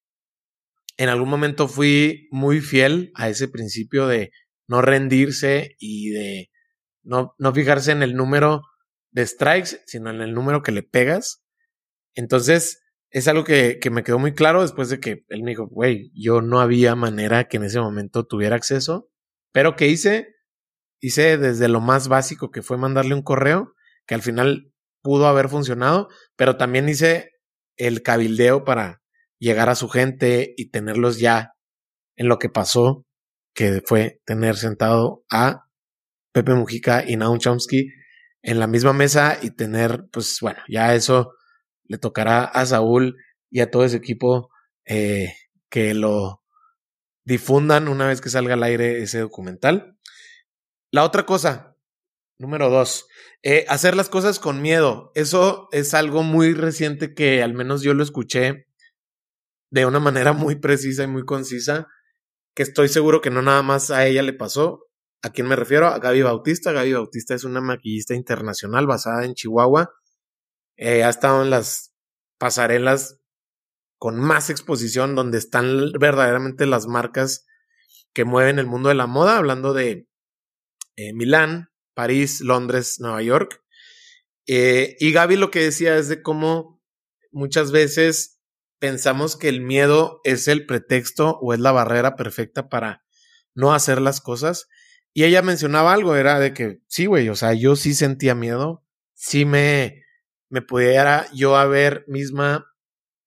en 0.97 1.09
algún 1.09 1.29
momento 1.29 1.69
fui 1.69 2.29
muy 2.31 2.61
fiel 2.61 3.11
a 3.15 3.29
ese 3.29 3.49
principio 3.49 4.07
de 4.07 4.31
no 4.67 4.83
rendirse 4.83 5.77
y 5.79 6.11
de 6.11 6.51
no, 7.03 7.35
no 7.39 7.53
fijarse 7.53 7.93
en 7.93 8.03
el 8.03 8.15
número 8.15 8.63
de 9.11 9.27
strikes, 9.27 9.83
sino 9.87 10.11
en 10.11 10.21
el 10.21 10.33
número 10.33 10.63
que 10.63 10.73
le 10.73 10.83
pegas. 10.83 11.43
Entonces, 12.15 12.83
es 13.11 13.29
algo 13.29 13.45
que, 13.45 13.79
que, 13.81 13.91
me 13.91 14.03
quedó 14.03 14.19
muy 14.19 14.35
claro 14.35 14.63
después 14.63 14.89
de 14.89 15.01
que 15.01 15.25
él 15.29 15.43
me 15.43 15.51
dijo, 15.53 15.67
güey, 15.67 16.11
yo 16.15 16.43
no 16.43 16.61
había 16.61 16.95
manera 16.95 17.49
que 17.49 17.57
en 17.57 17.65
ese 17.65 17.81
momento 17.81 18.27
tuviera 18.27 18.57
acceso, 18.57 19.11
pero 19.53 19.77
¿qué 19.77 19.89
hice? 19.89 20.35
Hice 21.01 21.39
desde 21.39 21.69
lo 21.69 21.81
más 21.81 22.09
básico 22.09 22.51
que 22.51 22.63
fue 22.63 22.79
mandarle 22.79 23.15
un 23.15 23.23
correo, 23.23 23.75
que 24.07 24.15
al 24.15 24.23
final 24.23 24.73
pudo 25.03 25.29
haber 25.29 25.49
funcionado, 25.49 26.09
pero 26.37 26.57
también 26.57 26.89
hice 26.89 27.31
el 27.77 28.03
cabildeo 28.03 28.65
para 28.65 29.03
llegar 29.39 29.69
a 29.69 29.75
su 29.75 29.89
gente 29.89 30.55
y 30.57 30.71
tenerlos 30.71 31.19
ya 31.19 31.53
en 32.17 32.29
lo 32.29 32.39
que 32.39 32.49
pasó, 32.49 33.07
que 33.55 33.83
fue 33.85 34.21
tener 34.25 34.57
sentado 34.57 35.25
a 35.31 35.67
Pepe 36.33 36.55
Mujica 36.55 37.09
y 37.09 37.17
Naum 37.17 37.39
Chomsky 37.39 37.91
en 38.43 38.59
la 38.59 38.67
misma 38.67 38.93
mesa 38.93 39.39
y 39.41 39.51
tener, 39.51 40.07
pues 40.13 40.39
bueno, 40.41 40.61
ya 40.69 40.95
eso 40.95 41.33
le 41.89 41.99
tocará 41.99 42.45
a 42.45 42.67
Saúl 42.67 43.17
y 43.51 43.61
a 43.61 43.71
todo 43.71 43.85
ese 43.85 43.97
equipo 43.97 44.51
eh, 44.85 45.35
que 45.71 45.95
lo 45.95 46.43
difundan 47.25 47.89
una 47.89 48.07
vez 48.07 48.21
que 48.21 48.31
salga 48.31 48.55
al 48.55 48.63
aire 48.63 49.03
ese 49.03 49.21
documental. 49.21 49.97
La 50.93 51.05
otra 51.05 51.27
cosa, 51.27 51.77
número 52.39 52.71
dos, 52.71 53.07
eh, 53.43 53.65
hacer 53.69 53.97
las 53.97 54.09
cosas 54.09 54.39
con 54.39 54.63
miedo. 54.63 55.11
Eso 55.15 55.69
es 55.73 55.95
algo 55.95 56.23
muy 56.23 56.55
reciente 56.55 57.15
que 57.15 57.43
al 57.43 57.55
menos 57.55 57.83
yo 57.83 57.95
lo 57.95 58.03
escuché 58.03 58.67
de 59.71 59.87
una 59.87 59.99
manera 59.99 60.33
muy 60.33 60.57
precisa 60.57 61.05
y 61.05 61.09
muy 61.09 61.25
concisa, 61.25 61.89
que 62.55 62.63
estoy 62.63 62.89
seguro 62.89 63.21
que 63.21 63.31
no 63.31 63.43
nada 63.43 63.63
más 63.63 63.91
a 63.91 64.07
ella 64.07 64.23
le 64.23 64.33
pasó. 64.33 64.87
¿A 65.23 65.31
quién 65.31 65.49
me 65.49 65.57
refiero? 65.57 65.89
A 65.89 65.99
Gaby 65.99 66.23
Bautista. 66.23 66.73
Gaby 66.73 66.93
Bautista 66.93 67.35
es 67.35 67.45
una 67.45 67.61
maquillista 67.61 68.15
internacional 68.15 68.87
basada 68.87 69.25
en 69.25 69.35
Chihuahua 69.35 69.91
eh, 70.77 71.05
ha 71.05 71.09
estado 71.09 71.43
en 71.43 71.51
las 71.51 71.95
pasarelas 72.39 73.19
con 73.99 74.21
más 74.21 74.51
exposición, 74.51 75.15
donde 75.15 75.39
están 75.39 75.93
verdaderamente 75.93 76.67
las 76.67 76.87
marcas 76.87 77.47
que 78.13 78.25
mueven 78.25 78.59
el 78.59 78.67
mundo 78.67 78.89
de 78.89 78.95
la 78.95 79.07
moda, 79.07 79.37
hablando 79.37 79.73
de 79.73 80.09
eh, 80.97 81.13
Milán, 81.13 81.71
París, 81.95 82.41
Londres, 82.41 82.97
Nueva 83.01 83.23
York. 83.23 83.63
Eh, 84.47 84.97
y 85.01 85.13
Gaby 85.13 85.37
lo 85.37 85.51
que 85.51 85.63
decía 85.63 85.97
es 85.97 86.09
de 86.09 86.23
cómo 86.23 86.83
muchas 87.33 87.73
veces 87.73 88.39
pensamos 88.79 89.37
que 89.37 89.49
el 89.49 89.61
miedo 89.61 90.21
es 90.25 90.49
el 90.49 90.67
pretexto 90.67 91.39
o 91.41 91.53
es 91.53 91.61
la 91.61 91.73
barrera 91.73 92.17
perfecta 92.17 92.69
para 92.69 93.05
no 93.55 93.75
hacer 93.75 94.01
las 94.01 94.21
cosas. 94.21 94.69
Y 95.13 95.25
ella 95.25 95.43
mencionaba 95.43 95.93
algo, 95.93 96.15
era 96.17 96.39
de 96.39 96.53
que 96.53 96.81
sí, 96.87 97.07
güey, 97.07 97.29
o 97.31 97.35
sea, 97.35 97.55
yo 97.55 97.77
sí 97.77 97.95
sentía 97.95 98.35
miedo, 98.35 98.85
sí 99.15 99.47
me, 99.47 100.06
me 100.49 100.63
pudiera 100.63 101.27
yo 101.33 101.57
haber 101.57 102.05
misma 102.07 102.67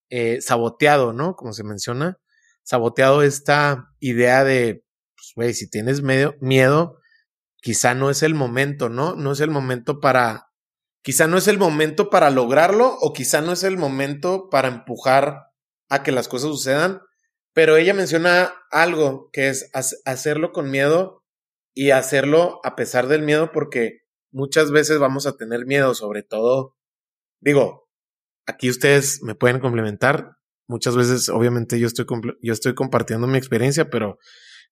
eh, 0.08 0.40
saboteado, 0.40 1.12
¿no? 1.12 1.36
Como 1.36 1.52
se 1.52 1.64
menciona, 1.64 2.18
saboteado 2.62 3.22
esta 3.22 3.92
idea 4.00 4.44
de, 4.44 4.84
pues, 5.16 5.32
güey, 5.36 5.54
si 5.54 5.68
tienes 5.70 6.02
medio, 6.02 6.36
miedo, 6.40 6.98
quizá 7.60 7.94
no 7.94 8.10
es 8.10 8.22
el 8.22 8.34
momento, 8.34 8.88
¿no? 8.88 9.14
No 9.14 9.32
es 9.32 9.40
el 9.40 9.50
momento 9.50 10.00
para, 10.00 10.50
quizá 11.02 11.26
no 11.26 11.36
es 11.36 11.48
el 11.48 11.58
momento 11.58 12.10
para 12.10 12.30
lograrlo 12.30 12.96
o 13.00 13.12
quizá 13.12 13.40
no 13.40 13.52
es 13.52 13.62
el 13.64 13.76
momento 13.76 14.48
para 14.50 14.68
empujar 14.68 15.50
a 15.88 16.02
que 16.02 16.12
las 16.12 16.28
cosas 16.28 16.50
sucedan, 16.50 17.02
pero 17.52 17.76
ella 17.76 17.94
menciona 17.94 18.52
algo 18.70 19.30
que 19.32 19.48
es 19.48 19.70
hacerlo 20.04 20.52
con 20.52 20.70
miedo 20.70 21.24
y 21.74 21.90
hacerlo 21.90 22.60
a 22.64 22.76
pesar 22.76 23.08
del 23.08 23.22
miedo 23.22 23.50
porque 23.52 24.00
muchas 24.32 24.70
veces 24.70 24.98
vamos 24.98 25.26
a 25.26 25.36
tener 25.36 25.66
miedo, 25.66 25.94
sobre 25.94 26.22
todo, 26.22 26.76
digo, 27.40 27.88
aquí 28.46 28.70
ustedes 28.70 29.22
me 29.22 29.34
pueden 29.34 29.60
complementar, 29.60 30.36
muchas 30.66 30.96
veces 30.96 31.28
obviamente 31.28 31.78
yo 31.78 31.86
estoy, 31.86 32.06
yo 32.42 32.52
estoy 32.52 32.74
compartiendo 32.74 33.26
mi 33.26 33.38
experiencia, 33.38 33.90
pero 33.90 34.18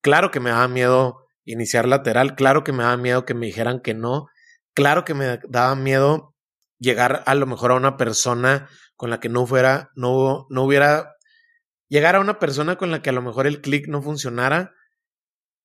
claro 0.01 0.31
que 0.31 0.41
me 0.41 0.51
daba 0.51 0.69
miedo 0.69 1.29
iniciar 1.49 1.89
lateral. 1.89 2.37
Claro 2.37 2.63
que 2.63 2.73
me 2.73 2.83
daba 2.83 2.97
miedo 2.97 3.25
que 3.25 3.35
me 3.35 3.47
dijeran 3.47 3.81
que 3.81 3.95
no. 3.95 4.27
Claro 4.75 5.05
que 5.05 5.15
me 5.15 5.41
daba 5.49 5.75
miedo 5.75 6.35
llegar 6.79 7.25
a 7.27 7.35
lo 7.35 7.47
mejor 7.47 7.73
a 7.73 7.77
una 7.77 7.97
persona 7.97 8.69
con 8.97 9.11
la 9.11 9.19
que 9.19 9.29
no 9.29 9.47
fuera, 9.47 9.91
no, 9.97 10.47
no 10.51 10.63
hubiera, 10.63 11.15
llegar 11.89 12.17
a 12.17 12.21
una 12.21 12.39
persona 12.39 12.77
con 12.77 12.91
la 12.91 13.03
que 13.03 13.11
a 13.11 13.13
lo 13.13 13.23
mejor 13.23 13.47
el 13.47 13.61
clic 13.61 13.89
no 13.89 14.03
funcionara 14.03 14.73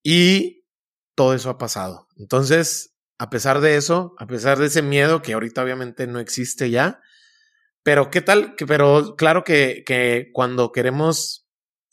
y 0.02 0.64
todo 1.14 1.34
eso 1.34 1.50
ha 1.50 1.58
pasado. 1.58 2.08
Entonces, 2.16 2.93
a 3.18 3.30
pesar 3.30 3.60
de 3.60 3.76
eso, 3.76 4.14
a 4.18 4.26
pesar 4.26 4.58
de 4.58 4.66
ese 4.66 4.82
miedo 4.82 5.22
que 5.22 5.34
ahorita 5.34 5.62
obviamente 5.62 6.06
no 6.06 6.18
existe 6.18 6.70
ya, 6.70 7.00
pero 7.82 8.10
qué 8.10 8.20
tal, 8.20 8.54
pero 8.66 9.14
claro 9.16 9.44
que, 9.44 9.82
que 9.86 10.30
cuando 10.32 10.72
queremos 10.72 11.46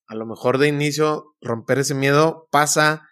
a 0.07 0.15
lo 0.15 0.25
mejor 0.25 0.57
de 0.57 0.67
inicio 0.67 1.35
romper 1.41 1.79
ese 1.79 1.93
miedo 1.93 2.47
pasa 2.51 3.07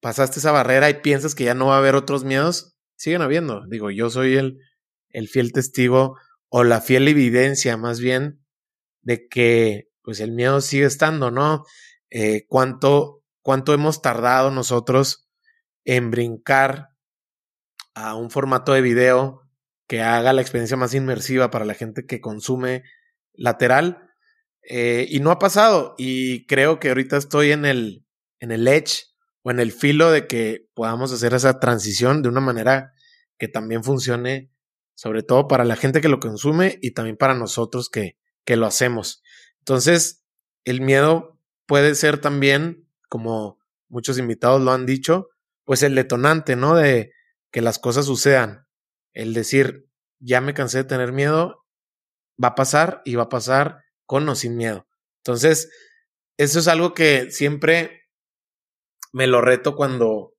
pasaste 0.00 0.38
esa 0.38 0.52
barrera 0.52 0.88
y 0.90 1.00
piensas 1.00 1.34
que 1.34 1.44
ya 1.44 1.54
no 1.54 1.66
va 1.66 1.74
a 1.74 1.78
haber 1.78 1.96
otros 1.96 2.24
miedos, 2.24 2.76
siguen 2.96 3.22
habiendo. 3.22 3.66
Digo, 3.66 3.90
yo 3.90 4.08
soy 4.10 4.36
el, 4.36 4.58
el 5.10 5.28
fiel 5.28 5.52
testigo 5.52 6.16
o 6.48 6.64
la 6.64 6.80
fiel 6.80 7.08
evidencia 7.08 7.76
más 7.76 7.98
bien 8.00 8.44
de 9.02 9.26
que 9.28 9.88
pues 10.02 10.20
el 10.20 10.32
miedo 10.32 10.60
sigue 10.60 10.84
estando, 10.84 11.30
¿no? 11.30 11.64
Eh, 12.10 12.44
cuánto, 12.46 13.24
cuánto 13.42 13.74
hemos 13.74 14.00
tardado 14.00 14.50
nosotros 14.50 15.28
en 15.84 16.10
brincar 16.10 16.90
a 17.96 18.14
un 18.14 18.30
formato 18.30 18.74
de 18.74 18.82
video 18.82 19.42
que 19.88 20.02
haga 20.02 20.34
la 20.34 20.42
experiencia 20.42 20.76
más 20.76 20.92
inmersiva 20.94 21.50
para 21.50 21.64
la 21.64 21.74
gente 21.74 22.04
que 22.06 22.20
consume 22.20 22.84
lateral. 23.32 24.10
Eh, 24.68 25.06
y 25.08 25.20
no 25.20 25.30
ha 25.30 25.38
pasado. 25.38 25.94
Y 25.96 26.46
creo 26.46 26.78
que 26.78 26.88
ahorita 26.88 27.16
estoy 27.16 27.52
en 27.52 27.64
el, 27.64 28.04
en 28.38 28.52
el 28.52 28.68
edge 28.68 29.06
o 29.42 29.50
en 29.50 29.60
el 29.60 29.72
filo 29.72 30.10
de 30.10 30.26
que 30.26 30.68
podamos 30.74 31.10
hacer 31.10 31.32
esa 31.32 31.58
transición 31.58 32.22
de 32.22 32.28
una 32.28 32.40
manera 32.40 32.92
que 33.38 33.48
también 33.48 33.82
funcione, 33.82 34.50
sobre 34.94 35.22
todo 35.22 35.48
para 35.48 35.64
la 35.64 35.76
gente 35.76 36.02
que 36.02 36.08
lo 36.08 36.20
consume 36.20 36.78
y 36.82 36.90
también 36.90 37.16
para 37.16 37.34
nosotros 37.34 37.88
que, 37.88 38.18
que 38.44 38.56
lo 38.56 38.66
hacemos. 38.66 39.22
Entonces, 39.60 40.22
el 40.64 40.82
miedo 40.82 41.38
puede 41.64 41.94
ser 41.94 42.18
también, 42.18 42.86
como 43.08 43.58
muchos 43.88 44.18
invitados 44.18 44.60
lo 44.60 44.72
han 44.72 44.84
dicho, 44.84 45.28
pues 45.64 45.82
el 45.82 45.94
detonante, 45.94 46.56
¿no? 46.56 46.74
De 46.74 47.12
que 47.56 47.62
las 47.62 47.78
cosas 47.78 48.04
sucedan. 48.04 48.66
El 49.14 49.32
decir, 49.32 49.88
ya 50.20 50.42
me 50.42 50.52
cansé 50.52 50.76
de 50.76 50.84
tener 50.84 51.12
miedo, 51.12 51.64
va 52.38 52.48
a 52.48 52.54
pasar 52.54 53.00
y 53.06 53.14
va 53.14 53.22
a 53.22 53.28
pasar 53.30 53.82
con 54.04 54.28
o 54.28 54.34
sin 54.34 54.58
miedo. 54.58 54.86
Entonces, 55.24 55.70
eso 56.36 56.58
es 56.58 56.68
algo 56.68 56.92
que 56.92 57.30
siempre 57.30 58.02
me 59.10 59.26
lo 59.26 59.40
reto 59.40 59.74
cuando, 59.74 60.34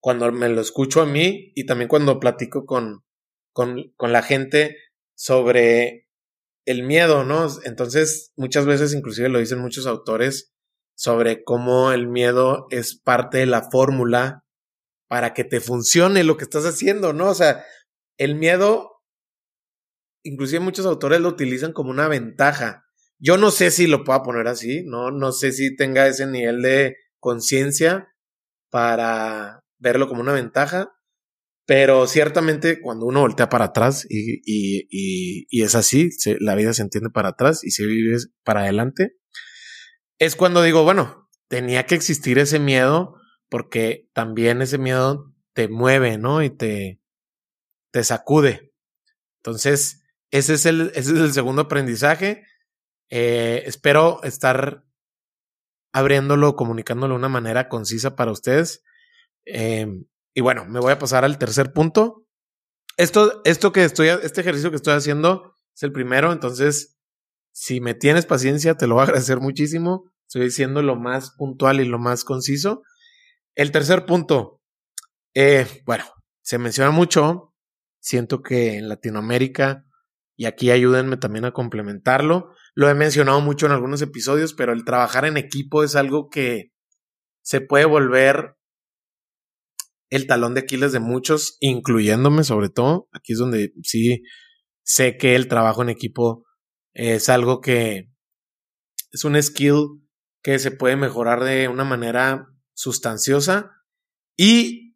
cuando 0.00 0.32
me 0.32 0.48
lo 0.48 0.60
escucho 0.60 1.00
a 1.00 1.06
mí 1.06 1.52
y 1.54 1.64
también 1.64 1.86
cuando 1.86 2.18
platico 2.18 2.66
con, 2.66 3.04
con, 3.52 3.92
con 3.96 4.10
la 4.10 4.22
gente 4.22 4.76
sobre 5.16 6.08
el 6.66 6.82
miedo, 6.82 7.22
¿no? 7.22 7.46
Entonces, 7.66 8.32
muchas 8.34 8.66
veces, 8.66 8.94
inclusive 8.94 9.28
lo 9.28 9.38
dicen 9.38 9.60
muchos 9.60 9.86
autores, 9.86 10.52
sobre 10.96 11.44
cómo 11.44 11.92
el 11.92 12.08
miedo 12.08 12.66
es 12.70 13.00
parte 13.00 13.38
de 13.38 13.46
la 13.46 13.70
fórmula 13.70 14.44
para 15.08 15.34
que 15.34 15.44
te 15.44 15.60
funcione 15.60 16.22
lo 16.22 16.36
que 16.36 16.44
estás 16.44 16.64
haciendo, 16.64 17.12
¿no? 17.12 17.30
O 17.30 17.34
sea, 17.34 17.64
el 18.18 18.34
miedo, 18.34 19.02
inclusive 20.22 20.60
muchos 20.60 20.86
autores 20.86 21.20
lo 21.20 21.30
utilizan 21.30 21.72
como 21.72 21.90
una 21.90 22.08
ventaja. 22.08 22.84
Yo 23.18 23.36
no 23.36 23.50
sé 23.50 23.70
si 23.70 23.86
lo 23.86 24.04
pueda 24.04 24.22
poner 24.22 24.46
así, 24.46 24.84
¿no? 24.84 25.10
No 25.10 25.32
sé 25.32 25.52
si 25.52 25.74
tenga 25.74 26.06
ese 26.06 26.26
nivel 26.26 26.62
de 26.62 26.96
conciencia 27.18 28.14
para 28.70 29.64
verlo 29.78 30.08
como 30.08 30.20
una 30.20 30.32
ventaja, 30.32 30.92
pero 31.66 32.06
ciertamente 32.06 32.80
cuando 32.80 33.06
uno 33.06 33.20
voltea 33.20 33.48
para 33.48 33.66
atrás 33.66 34.06
y, 34.08 34.40
y, 34.44 34.86
y, 35.50 35.62
es 35.62 35.74
así, 35.74 36.10
la 36.40 36.54
vida 36.54 36.72
se 36.72 36.82
entiende 36.82 37.10
para 37.10 37.30
atrás 37.30 37.64
y 37.64 37.70
se 37.70 37.86
vive 37.86 38.16
para 38.44 38.60
adelante, 38.60 39.16
es 40.18 40.36
cuando 40.36 40.62
digo, 40.62 40.84
bueno, 40.84 41.28
tenía 41.48 41.86
que 41.86 41.94
existir 41.94 42.38
ese 42.38 42.58
miedo 42.58 43.17
porque 43.48 44.08
también 44.12 44.62
ese 44.62 44.78
miedo 44.78 45.34
te 45.52 45.68
mueve, 45.68 46.18
¿no? 46.18 46.42
Y 46.42 46.50
te, 46.50 47.00
te 47.90 48.04
sacude. 48.04 48.72
Entonces, 49.38 50.02
ese 50.30 50.54
es 50.54 50.66
el, 50.66 50.92
ese 50.94 51.12
es 51.14 51.20
el 51.20 51.32
segundo 51.32 51.62
aprendizaje. 51.62 52.44
Eh, 53.10 53.62
espero 53.66 54.22
estar 54.22 54.84
abriéndolo, 55.92 56.54
comunicándolo 56.54 57.14
de 57.14 57.18
una 57.18 57.28
manera 57.28 57.68
concisa 57.68 58.14
para 58.14 58.32
ustedes. 58.32 58.84
Em, 59.44 60.04
y 60.34 60.40
bueno, 60.40 60.64
me 60.66 60.80
voy 60.80 60.92
a 60.92 60.98
pasar 60.98 61.24
al 61.24 61.38
tercer 61.38 61.72
punto. 61.72 62.26
Esto, 62.96 63.40
esto 63.44 63.72
que 63.72 63.84
estoy, 63.84 64.08
este 64.08 64.40
ejercicio 64.40 64.70
que 64.70 64.76
estoy 64.76 64.94
haciendo 64.94 65.54
es 65.74 65.82
el 65.82 65.92
primero, 65.92 66.32
entonces, 66.32 66.98
si 67.52 67.80
me 67.80 67.94
tienes 67.94 68.26
paciencia, 68.26 68.76
te 68.76 68.86
lo 68.86 68.94
voy 68.94 69.02
a 69.02 69.04
agradecer 69.08 69.40
muchísimo. 69.40 70.10
Estoy 70.26 70.44
diciendo 70.44 70.82
lo 70.82 70.96
más 70.96 71.30
puntual 71.30 71.80
y 71.80 71.86
lo 71.86 71.98
más 71.98 72.24
conciso. 72.24 72.82
El 73.58 73.72
tercer 73.72 74.06
punto, 74.06 74.62
eh, 75.34 75.66
bueno, 75.84 76.04
se 76.42 76.58
menciona 76.58 76.92
mucho. 76.92 77.56
Siento 78.00 78.40
que 78.40 78.76
en 78.76 78.88
Latinoamérica, 78.88 79.84
y 80.36 80.44
aquí 80.44 80.70
ayúdenme 80.70 81.16
también 81.16 81.44
a 81.44 81.50
complementarlo, 81.50 82.52
lo 82.76 82.88
he 82.88 82.94
mencionado 82.94 83.40
mucho 83.40 83.66
en 83.66 83.72
algunos 83.72 84.00
episodios, 84.00 84.54
pero 84.54 84.72
el 84.72 84.84
trabajar 84.84 85.24
en 85.24 85.36
equipo 85.36 85.82
es 85.82 85.96
algo 85.96 86.28
que 86.28 86.70
se 87.42 87.60
puede 87.60 87.84
volver 87.84 88.54
el 90.08 90.28
talón 90.28 90.54
de 90.54 90.60
Aquiles 90.60 90.92
de 90.92 91.00
muchos, 91.00 91.56
incluyéndome 91.58 92.44
sobre 92.44 92.68
todo. 92.68 93.08
Aquí 93.10 93.32
es 93.32 93.40
donde 93.40 93.72
sí 93.82 94.22
sé 94.84 95.16
que 95.16 95.34
el 95.34 95.48
trabajo 95.48 95.82
en 95.82 95.88
equipo 95.88 96.44
es 96.94 97.28
algo 97.28 97.60
que 97.60 98.08
es 99.10 99.24
un 99.24 99.42
skill 99.42 100.00
que 100.44 100.60
se 100.60 100.70
puede 100.70 100.94
mejorar 100.94 101.42
de 101.42 101.66
una 101.66 101.82
manera 101.82 102.46
sustanciosa 102.78 103.72
y 104.36 104.94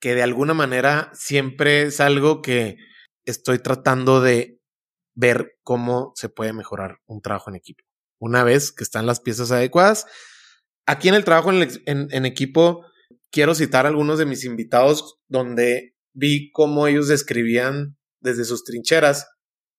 que 0.00 0.14
de 0.14 0.22
alguna 0.22 0.52
manera 0.52 1.10
siempre 1.14 1.84
es 1.84 1.98
algo 1.98 2.42
que 2.42 2.76
estoy 3.24 3.58
tratando 3.58 4.20
de 4.20 4.60
ver 5.14 5.56
cómo 5.62 6.12
se 6.14 6.28
puede 6.28 6.52
mejorar 6.52 6.98
un 7.06 7.22
trabajo 7.22 7.48
en 7.48 7.56
equipo. 7.56 7.84
Una 8.20 8.44
vez 8.44 8.70
que 8.70 8.84
están 8.84 9.06
las 9.06 9.20
piezas 9.20 9.50
adecuadas, 9.50 10.04
aquí 10.86 11.08
en 11.08 11.14
el 11.14 11.24
trabajo 11.24 11.50
en, 11.52 12.26
equipo, 12.26 12.84
quiero 13.30 13.54
citar 13.54 13.86
algunos 13.86 14.18
de 14.18 14.26
mis 14.26 14.44
invitados 14.44 15.18
donde 15.26 15.94
vi 16.12 16.50
cómo 16.52 16.86
ellos 16.86 17.08
describían 17.08 17.96
desde 18.20 18.44
sus 18.44 18.62
trincheras. 18.62 19.26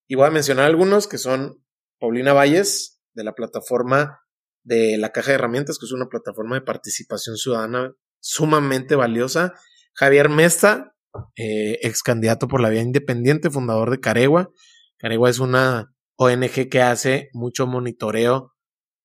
Y 0.08 0.16
voy 0.16 0.26
a 0.26 0.32
mencionar 0.32 0.64
algunos 0.64 1.06
que 1.06 1.18
son 1.18 1.64
Paulina 2.00 2.32
Valles, 2.32 3.00
de 3.14 3.22
la 3.22 3.34
plataforma 3.34 4.21
de 4.64 4.98
la 4.98 5.10
Caja 5.10 5.28
de 5.28 5.34
Herramientas, 5.34 5.78
que 5.78 5.86
es 5.86 5.92
una 5.92 6.08
plataforma 6.08 6.56
de 6.56 6.62
participación 6.62 7.36
ciudadana 7.36 7.94
sumamente 8.20 8.94
valiosa. 8.94 9.54
Javier 9.94 10.28
Mesta, 10.28 10.94
eh, 11.36 11.78
ex 11.82 12.02
candidato 12.02 12.48
por 12.48 12.60
la 12.60 12.70
vía 12.70 12.82
independiente, 12.82 13.50
fundador 13.50 13.90
de 13.90 14.00
Caregua, 14.00 14.50
Caregua 15.02 15.30
es 15.30 15.40
una 15.40 15.92
ONG 16.14 16.68
que 16.70 16.80
hace 16.80 17.28
mucho 17.32 17.66
monitoreo 17.66 18.54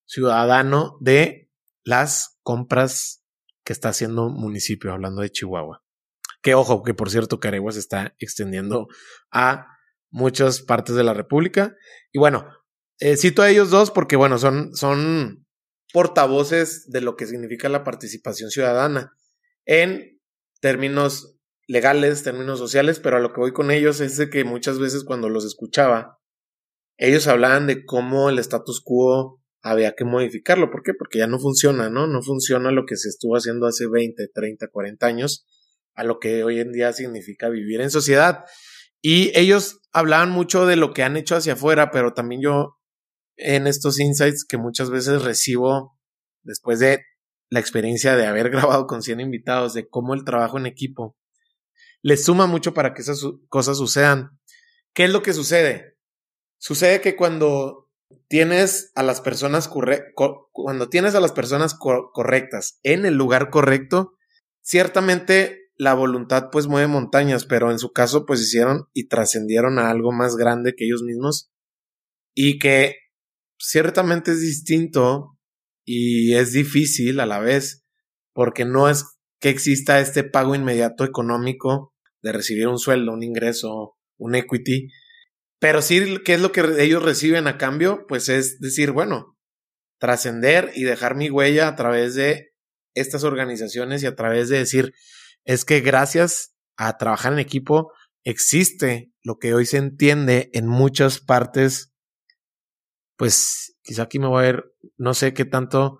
ciudadano 0.06 0.96
de 1.02 1.50
las 1.84 2.38
compras 2.44 3.24
que 3.66 3.74
está 3.74 3.90
haciendo 3.90 4.30
municipio, 4.30 4.94
hablando 4.94 5.24
de 5.24 5.32
Chihuahua. 5.32 5.84
Que 6.44 6.54
ojo, 6.54 6.84
que 6.84 6.94
por 6.94 7.10
cierto, 7.10 7.40
Caregua 7.40 7.72
se 7.72 7.80
está 7.80 8.16
extendiendo 8.20 8.88
a 9.32 9.66
muchas 10.12 10.62
partes 10.62 10.96
de 10.96 11.04
la 11.04 11.16
República. 11.16 11.76
Y 12.12 12.20
bueno, 12.20 12.46
eh, 13.00 13.18
cito 13.18 13.42
a 13.42 13.50
ellos 13.50 13.72
dos 13.72 13.90
porque, 13.90 14.16
bueno, 14.16 14.38
son, 14.38 14.76
son 14.76 15.47
portavoces 15.94 16.90
de 16.90 17.02
lo 17.02 17.16
que 17.16 17.28
significa 17.28 17.70
la 17.70 17.84
participación 17.84 18.50
ciudadana 18.50 19.14
en 19.66 20.20
términos 20.60 21.38
legales, 21.68 22.24
términos 22.24 22.60
sociales, 22.60 23.00
pero 23.00 23.18
a 23.18 23.20
lo 23.20 23.34
que 23.34 23.42
voy 23.42 23.52
con 23.54 23.72
ellos 23.72 24.00
es 24.00 24.18
de 24.18 24.30
que 24.30 24.44
muchas 24.44 24.80
veces 24.80 25.04
cuando 25.04 25.30
los 25.30 25.46
escuchaba, 25.46 26.20
ellos 26.98 27.28
hablaban 27.28 27.68
de 27.68 27.86
cómo 27.86 28.30
el 28.30 28.40
status 28.40 28.82
quo 28.84 29.42
había 29.62 29.94
que 29.94 30.06
modificarlo. 30.06 30.72
¿Por 30.72 30.82
qué? 30.84 30.94
Porque 30.94 31.20
ya 31.20 31.28
no 31.28 31.40
funciona, 31.40 31.90
¿no? 31.90 32.08
No 32.08 32.22
funciona 32.22 32.72
lo 32.72 32.86
que 32.86 32.96
se 32.96 33.10
estuvo 33.10 33.36
haciendo 33.36 33.68
hace 33.68 33.88
20, 33.88 34.30
30, 34.34 34.68
40 34.70 35.06
años 35.06 35.46
a 35.94 36.04
lo 36.04 36.20
que 36.20 36.44
hoy 36.44 36.60
en 36.60 36.72
día 36.72 36.94
significa 36.94 37.50
vivir 37.50 37.82
en 37.82 37.92
sociedad. 37.92 38.46
Y 39.02 39.38
ellos 39.38 39.82
hablaban 39.92 40.32
mucho 40.32 40.66
de 40.66 40.76
lo 40.76 40.94
que 40.94 41.04
han 41.04 41.18
hecho 41.18 41.36
hacia 41.36 41.54
afuera, 41.54 41.92
pero 41.92 42.14
también 42.14 42.42
yo 42.42 42.77
en 43.38 43.68
estos 43.68 44.00
insights 44.00 44.46
que 44.46 44.58
muchas 44.58 44.90
veces 44.90 45.22
recibo 45.22 45.98
después 46.44 46.80
de 46.80 47.04
la 47.50 47.60
experiencia 47.60 48.16
de 48.16 48.26
haber 48.26 48.50
grabado 48.52 48.88
con 48.88 49.02
100 49.02 49.20
invitados, 49.20 49.74
de 49.74 49.88
cómo 49.88 50.14
el 50.14 50.26
trabajo 50.26 50.58
en 50.58 50.66
equipo 50.66 51.16
les 52.02 52.26
suma 52.26 52.48
mucho 52.48 52.74
para 52.74 52.94
que 52.94 53.02
esas 53.02 53.22
cosas 53.50 53.78
sucedan. 53.78 54.40
¿Qué 54.94 55.06
es 55.06 55.10
lo 55.12 55.22
que 55.22 55.34
sucede? 55.34 55.98
Sucede 56.60 57.02
que 57.02 57.16
cuando 57.16 57.90
tienes 58.30 58.92
a 58.96 59.04
las 59.04 59.22
personas 59.22 59.70
cuando 60.52 60.90
tienes 60.90 61.16
a 61.16 61.20
las 61.20 61.32
personas 61.32 61.76
correctas 61.76 62.80
en 62.84 63.06
el 63.06 63.16
lugar 63.16 63.50
correcto, 63.50 64.14
ciertamente 64.62 65.72
la 65.76 65.94
voluntad 65.94 66.50
pues 66.52 66.68
mueve 66.68 66.88
montañas, 66.88 67.46
pero 67.46 67.72
en 67.72 67.80
su 67.80 67.92
caso 67.92 68.26
pues 68.26 68.42
hicieron 68.42 68.88
y 68.94 69.08
trascendieron 69.08 69.78
a 69.78 69.90
algo 69.90 70.12
más 70.12 70.36
grande 70.36 70.74
que 70.76 70.86
ellos 70.86 71.04
mismos 71.04 71.52
y 72.34 72.58
que 72.60 72.96
ciertamente 73.58 74.32
es 74.32 74.42
distinto 74.42 75.38
y 75.86 76.36
es 76.36 76.52
difícil 76.52 77.20
a 77.20 77.26
la 77.26 77.40
vez 77.40 77.86
porque 78.34 78.66
no 78.66 78.90
es 78.90 79.06
que 79.40 79.50
exista 79.50 80.00
este 80.00 80.24
pago 80.24 80.56
inmediato 80.56 81.04
económico 81.04 81.94
de 82.22 82.32
recibir 82.32 82.68
un 82.68 82.80
sueldo, 82.80 83.14
un 83.14 83.24
ingreso, 83.24 83.96
un 84.18 84.36
equity, 84.36 84.90
pero 85.60 85.82
sí, 85.82 86.20
¿qué 86.24 86.36
es 86.36 86.42
lo 86.42 86.52
que 86.52 86.62
ellos 86.80 87.04
reciben 87.04 87.48
a 87.48 87.58
cambio? 87.58 88.06
Pues 88.08 88.30
es 88.30 88.60
decir, 88.60 88.92
bueno, 88.92 89.38
trascender 90.00 90.72
y 90.76 90.84
dejar 90.84 91.16
mi 91.16 91.30
huella 91.30 91.68
a 91.68 91.76
través 91.76 92.16
de 92.16 92.52
estas 92.94 93.24
organizaciones 93.24 94.04
y 94.04 94.06
a 94.06 94.16
través 94.16 94.50
de 94.50 94.60
decir, 94.60 94.94
es 95.46 95.66
que 95.66 95.82
gracias 95.82 96.56
a 96.78 96.98
trabajar 96.98 97.34
en 97.34 97.40
equipo 97.40 97.92
existe 98.24 99.12
lo 99.24 99.38
que 99.38 99.54
hoy 99.54 99.66
se 99.66 99.78
entiende 99.78 100.50
en 100.54 100.68
muchas 100.68 101.20
partes, 101.20 101.92
pues 103.18 103.76
quizá 103.82 104.04
aquí 104.04 104.20
me 104.20 104.28
voy 104.28 104.40
a 104.40 104.52
ver, 104.52 104.74
no 104.98 105.14
sé 105.14 105.34
qué 105.34 105.46
tanto, 105.46 106.00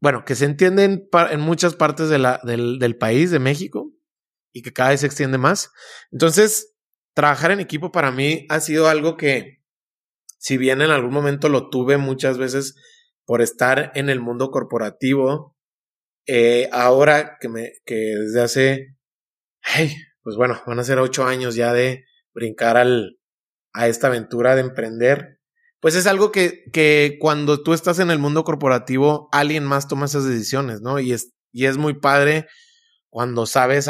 bueno, 0.00 0.24
que 0.24 0.34
se 0.34 0.44
entiende 0.44 0.84
en, 0.84 1.40
muchas 1.40 1.74
partes 1.74 2.08
de 2.08 2.18
la, 2.18 2.40
del, 2.42 2.78
del 2.78 2.96
país, 2.96 3.30
de 3.30 3.38
México, 3.38 3.92
y 4.52 4.62
que 4.62 4.72
cada 4.72 4.90
vez 4.90 5.00
se 5.00 5.06
extiende 5.06 5.38
más. 5.38 5.70
Entonces, 6.10 6.74
trabajar 7.14 7.50
en 7.50 7.60
equipo 7.60 7.92
para 7.92 8.10
mí 8.10 8.46
ha 8.48 8.60
sido 8.60 8.88
algo 8.88 9.16
que, 9.16 9.62
si 10.38 10.56
bien 10.56 10.82
en 10.82 10.90
algún 10.90 11.12
momento 11.12 11.48
lo 11.48 11.70
tuve 11.70 11.96
muchas 11.96 12.38
veces 12.38 12.74
por 13.24 13.42
estar 13.42 13.92
en 13.94 14.08
el 14.08 14.20
mundo 14.20 14.50
corporativo, 14.50 15.56
eh, 16.26 16.68
ahora 16.72 17.36
que 17.40 17.48
me, 17.48 17.72
que 17.84 17.94
desde 17.94 18.40
hace, 18.42 18.96
pues 20.22 20.36
bueno, 20.36 20.62
van 20.66 20.78
a 20.78 20.84
ser 20.84 20.98
ocho 20.98 21.24
años 21.24 21.54
ya 21.54 21.72
de 21.72 22.04
brincar 22.32 22.76
al, 22.76 23.18
a 23.72 23.88
esta 23.88 24.06
aventura 24.06 24.54
de 24.54 24.62
emprender, 24.62 25.35
pues 25.80 25.94
es 25.94 26.06
algo 26.06 26.32
que, 26.32 26.64
que 26.72 27.18
cuando 27.20 27.62
tú 27.62 27.74
estás 27.74 27.98
en 27.98 28.10
el 28.10 28.18
mundo 28.18 28.44
corporativo, 28.44 29.28
alguien 29.32 29.64
más 29.64 29.88
toma 29.88 30.06
esas 30.06 30.24
decisiones, 30.24 30.80
¿no? 30.80 30.98
Y 30.98 31.12
es, 31.12 31.32
y 31.52 31.66
es 31.66 31.76
muy 31.76 31.94
padre 31.94 32.46
cuando 33.10 33.46
sabes 33.46 33.88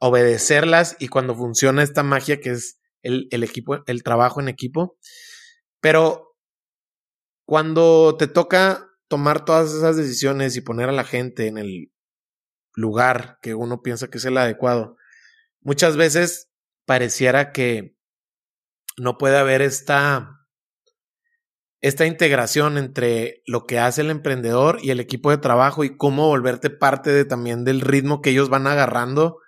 obedecerlas 0.00 0.96
y 0.98 1.08
cuando 1.08 1.34
funciona 1.34 1.82
esta 1.82 2.02
magia 2.02 2.40
que 2.40 2.50
es 2.50 2.78
el, 3.02 3.28
equipo, 3.44 3.82
el 3.86 4.02
trabajo 4.02 4.40
en 4.40 4.48
equipo. 4.48 4.96
Pero 5.80 6.34
cuando 7.44 8.16
te 8.18 8.28
toca 8.28 8.88
tomar 9.08 9.44
todas 9.44 9.72
esas 9.74 9.96
decisiones 9.96 10.56
y 10.56 10.62
poner 10.62 10.88
a 10.88 10.92
la 10.92 11.04
gente 11.04 11.46
en 11.46 11.58
el 11.58 11.92
lugar 12.74 13.38
que 13.42 13.54
uno 13.54 13.82
piensa 13.82 14.08
que 14.08 14.18
es 14.18 14.24
el 14.24 14.38
adecuado, 14.38 14.96
muchas 15.60 15.96
veces 15.96 16.48
pareciera 16.86 17.52
que 17.52 17.96
no 18.96 19.18
puede 19.18 19.36
haber 19.36 19.62
esta, 19.62 20.41
esta 21.82 22.06
integración 22.06 22.78
entre 22.78 23.42
lo 23.44 23.66
que 23.66 23.80
hace 23.80 24.02
el 24.02 24.10
emprendedor 24.10 24.78
y 24.82 24.90
el 24.90 25.00
equipo 25.00 25.30
de 25.30 25.38
trabajo 25.38 25.82
y 25.82 25.96
cómo 25.96 26.28
volverte 26.28 26.70
parte 26.70 27.10
de, 27.10 27.24
también 27.24 27.64
del 27.64 27.80
ritmo 27.80 28.22
que 28.22 28.30
ellos 28.30 28.48
van 28.48 28.68
agarrando 28.68 29.38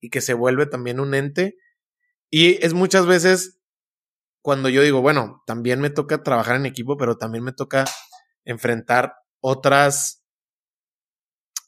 y 0.00 0.10
que 0.10 0.20
se 0.20 0.34
vuelve 0.34 0.66
también 0.66 0.98
un 0.98 1.14
ente. 1.14 1.56
Y 2.30 2.64
es 2.66 2.74
muchas 2.74 3.06
veces 3.06 3.60
cuando 4.42 4.68
yo 4.68 4.82
digo, 4.82 5.02
bueno, 5.02 5.42
también 5.46 5.80
me 5.80 5.88
toca 5.88 6.24
trabajar 6.24 6.56
en 6.56 6.66
equipo, 6.66 6.96
pero 6.96 7.16
también 7.16 7.44
me 7.44 7.52
toca 7.52 7.84
enfrentar 8.44 9.14
otras 9.40 10.24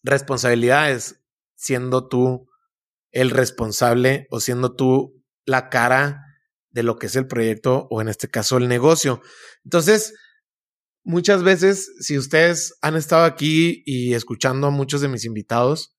responsabilidades, 0.03 1.23
siendo 1.55 2.09
tú 2.09 2.51
el 3.13 3.31
responsable 3.31 4.27
o 4.31 4.41
siendo 4.41 4.75
tú 4.75 5.25
la 5.45 5.69
cara 5.69 6.26
de 6.77 6.83
lo 6.83 6.97
que 6.97 7.07
es 7.07 7.17
el 7.17 7.27
proyecto 7.27 7.89
o 7.91 8.03
en 8.03 8.09
este 8.09 8.29
caso 8.29 8.59
el 8.59 8.69
negocio. 8.69 9.23
Entonces, 9.65 10.13
muchas 11.05 11.43
veces, 11.43 11.91
si 12.01 12.19
ustedes 12.19 12.77
han 12.83 12.97
estado 12.97 13.25
aquí 13.25 13.83
y 13.87 14.13
escuchando 14.13 14.67
a 14.67 14.71
muchos 14.71 15.01
de 15.01 15.09
mis 15.09 15.25
invitados, 15.25 15.97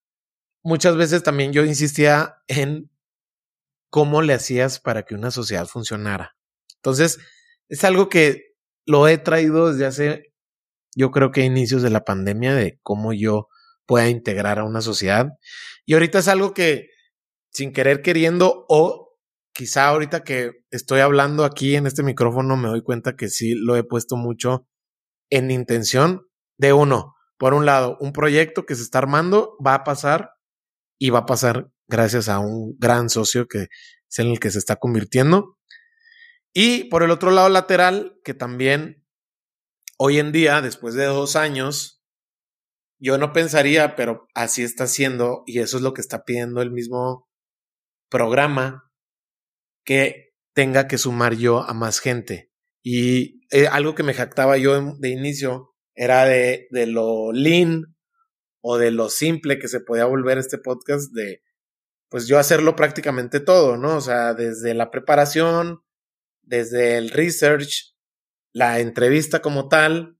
muchas 0.63 0.95
veces 0.95 1.23
también 1.23 1.51
yo 1.51 1.65
insistía 1.65 2.35
en 2.47 2.91
cómo 3.89 4.21
le 4.21 4.33
hacías 4.33 4.79
para 4.79 5.01
que 5.01 5.15
una 5.15 5.31
sociedad 5.31 5.65
funcionara. 5.65 6.37
Entonces, 6.75 7.17
es 7.69 7.83
algo 7.83 8.07
que 8.07 8.55
lo 8.85 9.07
he 9.07 9.17
traído 9.17 9.71
desde 9.71 9.87
hace 9.87 10.33
yo 10.95 11.11
creo 11.11 11.31
que 11.31 11.41
inicios 11.41 11.81
de 11.81 11.89
la 11.89 12.05
pandemia 12.05 12.55
de 12.55 12.79
cómo 12.81 13.13
yo 13.13 13.49
pueda 13.85 14.09
integrar 14.09 14.59
a 14.59 14.63
una 14.63 14.81
sociedad. 14.81 15.27
Y 15.85 15.93
ahorita 15.93 16.19
es 16.19 16.27
algo 16.27 16.53
que 16.53 16.89
sin 17.51 17.73
querer 17.73 18.01
queriendo 18.01 18.65
o 18.69 19.06
quizá 19.57 19.87
ahorita 19.87 20.23
que 20.23 20.51
estoy 20.69 20.99
hablando 20.99 21.43
aquí 21.43 21.75
en 21.75 21.87
este 21.87 22.03
micrófono 22.03 22.55
me 22.57 22.67
doy 22.67 22.83
cuenta 22.83 23.15
que 23.15 23.27
sí 23.27 23.55
lo 23.55 23.75
he 23.75 23.83
puesto 23.83 24.15
mucho 24.15 24.67
en 25.31 25.49
intención 25.49 26.27
de 26.59 26.73
uno. 26.73 27.15
Por 27.39 27.55
un 27.55 27.65
lado, 27.65 27.97
un 27.99 28.13
proyecto 28.13 28.67
que 28.67 28.75
se 28.75 28.83
está 28.83 28.99
armando 28.99 29.57
va 29.65 29.73
a 29.73 29.83
pasar 29.83 30.29
y 30.99 31.09
va 31.09 31.19
a 31.19 31.25
pasar 31.25 31.71
gracias 31.87 32.29
a 32.29 32.37
un 32.37 32.77
gran 32.77 33.09
socio 33.09 33.47
que 33.47 33.63
es 33.63 34.19
en 34.19 34.27
el 34.27 34.39
que 34.39 34.51
se 34.51 34.59
está 34.59 34.75
convirtiendo. 34.75 35.57
Y 36.53 36.83
por 36.91 37.01
el 37.01 37.09
otro 37.09 37.31
lado 37.31 37.49
lateral, 37.49 38.19
que 38.23 38.35
también 38.35 39.07
hoy 39.97 40.19
en 40.19 40.31
día, 40.31 40.61
después 40.61 40.93
de 40.93 41.05
dos 41.05 41.35
años, 41.35 42.03
yo 42.99 43.17
no 43.17 43.33
pensaría, 43.33 43.95
pero 43.95 44.27
así 44.35 44.61
está 44.61 44.85
siendo 44.85 45.41
y 45.47 45.61
eso 45.61 45.77
es 45.77 45.83
lo 45.83 45.95
que 45.95 46.01
está 46.01 46.25
pidiendo 46.25 46.61
el 46.61 46.69
mismo 46.69 47.27
programa, 48.07 48.86
que 49.87 50.33
tenga 50.53 50.87
que 50.89 50.97
sumar 50.97 51.35
yo 51.35 51.63
a 51.63 51.73
más 51.73 51.99
gente. 51.99 52.51
Y 52.83 53.47
eh, 53.51 53.67
algo 53.67 53.95
que 53.95 54.03
me 54.03 54.13
jactaba 54.13 54.57
yo 54.57 54.95
de 54.99 55.09
inicio 55.09 55.73
era 55.95 56.25
de, 56.25 56.67
de 56.71 56.87
lo 56.87 57.31
lean 57.31 57.95
o 58.61 58.77
de 58.77 58.91
lo 58.91 59.09
simple 59.09 59.59
que 59.59 59.69
se 59.69 59.79
podía 59.79 60.03
volver 60.03 60.37
este 60.39 60.57
podcast 60.57 61.13
de, 61.13 61.41
pues 62.09 62.27
yo 62.27 62.37
hacerlo 62.37 62.75
prácticamente 62.75 63.39
todo, 63.39 63.77
¿no? 63.77 63.95
O 63.95 64.01
sea, 64.01 64.33
desde 64.33 64.73
la 64.73 64.91
preparación, 64.91 65.83
desde 66.41 66.97
el 66.97 67.09
research, 67.09 67.95
la 68.51 68.81
entrevista 68.81 69.41
como 69.41 69.69
tal, 69.69 70.19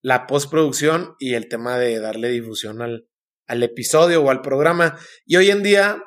la 0.00 0.28
postproducción 0.28 1.16
y 1.18 1.34
el 1.34 1.48
tema 1.48 1.76
de 1.76 1.98
darle 1.98 2.28
difusión 2.28 2.82
al, 2.82 3.08
al 3.48 3.64
episodio 3.64 4.22
o 4.22 4.30
al 4.30 4.42
programa. 4.42 4.96
Y 5.26 5.36
hoy 5.36 5.50
en 5.50 5.64
día 5.64 6.04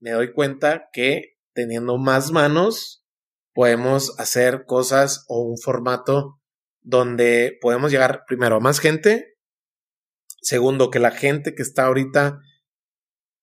me 0.00 0.10
doy 0.10 0.32
cuenta 0.32 0.88
que 0.92 1.37
teniendo 1.58 1.98
más 1.98 2.30
manos 2.30 3.04
podemos 3.52 4.14
hacer 4.20 4.64
cosas 4.64 5.24
o 5.26 5.42
un 5.42 5.58
formato 5.58 6.40
donde 6.82 7.58
podemos 7.60 7.90
llegar 7.90 8.22
primero 8.28 8.54
a 8.54 8.60
más 8.60 8.78
gente. 8.78 9.34
Segundo, 10.40 10.92
que 10.92 11.00
la 11.00 11.10
gente 11.10 11.56
que 11.56 11.62
está 11.62 11.86
ahorita 11.86 12.38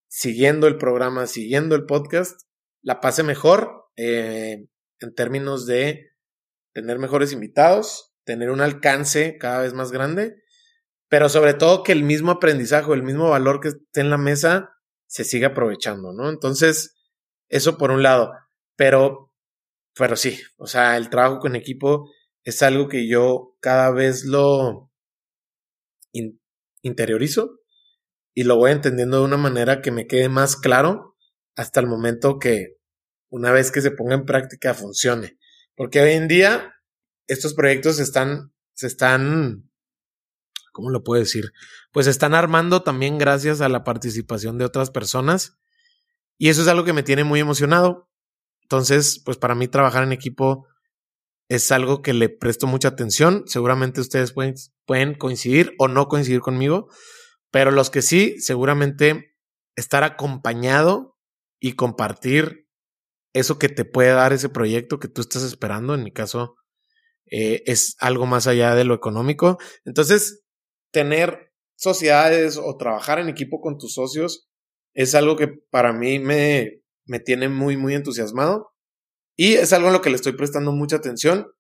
siguiendo 0.08 0.67
el 0.67 0.78
programa, 0.78 1.28
siguiendo 1.28 1.75
el 1.75 1.86
podcast, 1.86 2.39
la 2.82 3.01
pase 3.01 3.21
mejor 3.23 3.84
eh, 3.97 4.65
en 5.01 5.13
términos 5.13 5.65
de 5.65 6.12
tener 6.73 6.99
mejores 6.99 7.34
invitados, 7.34 8.13
tener 8.23 8.49
un 8.49 8.62
alcance 8.62 9.36
cada 9.38 9.60
vez 9.60 9.73
más 9.73 9.91
grande, 9.91 10.38
pero 11.10 11.28
sobre 11.28 11.54
todo 11.54 11.84
que 11.84 11.91
el 11.91 12.04
mismo 12.04 12.32
aprendizaje, 12.32 12.93
el 12.93 13.04
mismo 13.04 13.30
valor 13.30 13.60
que 13.60 13.67
esté 13.67 13.99
en 13.99 14.10
la 14.10 14.17
mesa 14.17 14.69
se 15.06 15.25
siga 15.25 15.49
aprovechando, 15.49 16.13
¿no? 16.13 16.30
Entonces, 16.30 16.94
eso 17.49 17.77
por 17.77 17.91
un 17.91 18.03
lado, 18.03 18.31
pero, 18.75 19.31
pero 19.95 20.15
sí, 20.15 20.39
o 20.58 20.67
sea, 20.67 20.97
el 20.97 21.10
trabajo 21.10 21.39
con 21.39 21.55
equipo 21.55 22.10
es 22.43 22.62
algo 22.63 22.88
que 22.88 23.08
yo 23.08 23.58
cada 23.60 23.91
vez 23.91 24.25
lo 24.25 24.91
interiorizo 26.81 27.60
y 28.34 28.43
lo 28.43 28.58
voy 28.58 28.71
entendiendo 28.71 29.17
de 29.17 29.23
una 29.23 29.38
manera 29.38 29.81
que 29.81 29.91
me 29.91 30.08
quede 30.08 30.29
más 30.29 30.55
claro 30.55 31.17
hasta 31.55 31.79
el 31.79 31.88
momento 31.88 32.38
que 32.38 32.77
una 33.29 33.51
vez 33.51 33.71
que 33.71 33.81
se 33.81 33.91
ponga 33.91 34.15
en 34.15 34.25
práctica 34.25 34.73
funcione. 34.73 35.38
Porque 35.75 36.01
hoy 36.01 36.12
en 36.12 36.27
día 36.27 36.75
estos 37.27 37.53
proyectos 37.53 37.99
están, 37.99 38.53
se 38.73 38.88
están, 38.88 39.69
¿cómo 40.71 40.89
lo 40.89 41.03
puedo 41.03 41.21
decir? 41.21 41.51
Pues 41.91 42.08
están 42.08 42.34
armando 42.34 42.84
también 42.84 43.17
gracias 43.17 43.62
a 43.62 43.69
la 43.69 43.84
participación 43.84 44.58
de 44.58 44.65
otras 44.65 44.91
personas. 44.91 45.58
Y 46.38 46.50
eso 46.50 46.62
es 46.62 46.67
algo 46.67 46.84
que 46.84 46.93
me 46.93 47.04
tiene 47.04 47.24
muy 47.24 47.39
emocionado. 47.39 48.10
Entonces, 48.62 49.21
pues 49.24 49.38
para 49.38 49.56
mí 49.56 49.67
trabajar 49.67 50.04
en 50.04 50.12
equipo 50.12 50.67
es 51.50 51.71
algo 51.71 52.02
que 52.02 52.13
le 52.13 52.30
presto 52.30 52.67
mucha 52.67 52.89
atención. 52.89 53.43
Seguramente 53.45 54.02
ustedes 54.02 54.34
pueden, 54.34 54.56
pueden 54.86 55.15
coincidir 55.15 55.74
o 55.78 55.88
no 55.88 56.08
coincidir 56.08 56.41
conmigo, 56.41 56.89
pero 57.52 57.71
los 57.71 57.89
que 57.89 58.02
sí, 58.02 58.39
seguramente 58.39 59.36
estar 59.76 60.04
acompañado 60.04 61.17
y 61.60 61.74
compartir 61.74 62.67
eso 63.34 63.60
que 63.60 63.69
te 63.69 63.86
puede 63.86 64.12
dar 64.12 64.34
ese 64.34 64.50
proyecto 64.50 65.00
que 65.00 65.10
tú 65.10 65.21
estás 65.21 65.43
esperando, 65.43 65.93
en 65.93 66.04
mi 66.04 66.12
caso, 66.12 66.56
eh, 67.30 67.63
es 67.65 67.95
algo 68.00 68.26
más 68.26 68.48
allá 68.48 68.76
de 68.76 68.86
lo 68.86 68.93
económico. 68.93 69.58
Entonces, 69.84 70.43
tener 70.91 71.52
sociedades 71.76 72.58
o 72.58 72.78
trabajar 72.78 73.19
en 73.19 73.30
equipo 73.30 73.60
con 73.60 73.78
tus 73.78 73.93
socios 73.93 74.50
es 74.95 75.13
algo 75.13 75.36
que 75.36 75.49
para 75.69 75.93
mí 75.93 76.19
me, 76.19 76.81
me 77.05 77.19
tiene 77.19 77.49
muy, 77.49 77.77
muy 77.77 77.93
entusiasmado. 77.93 78.73
Y 79.38 79.53
es 79.55 79.73
algo 79.73 79.88
en 79.88 79.93
lo 79.93 80.01
que 80.01 80.10
le 80.10 80.15
estoy 80.15 80.31
prestando 80.34 80.71
mucha 80.71 80.95
atención. 80.95 81.51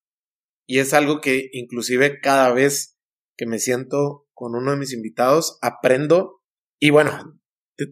Y 0.65 0.79
es 0.79 0.93
algo 0.93 1.21
que 1.21 1.49
inclusive 1.51 2.19
cada 2.21 2.51
vez 2.53 2.97
que 3.37 3.45
me 3.45 3.59
siento 3.59 4.27
con 4.33 4.55
uno 4.55 4.71
de 4.71 4.77
mis 4.77 4.93
invitados, 4.93 5.59
aprendo. 5.61 6.41
Y 6.79 6.89
bueno, 6.89 7.39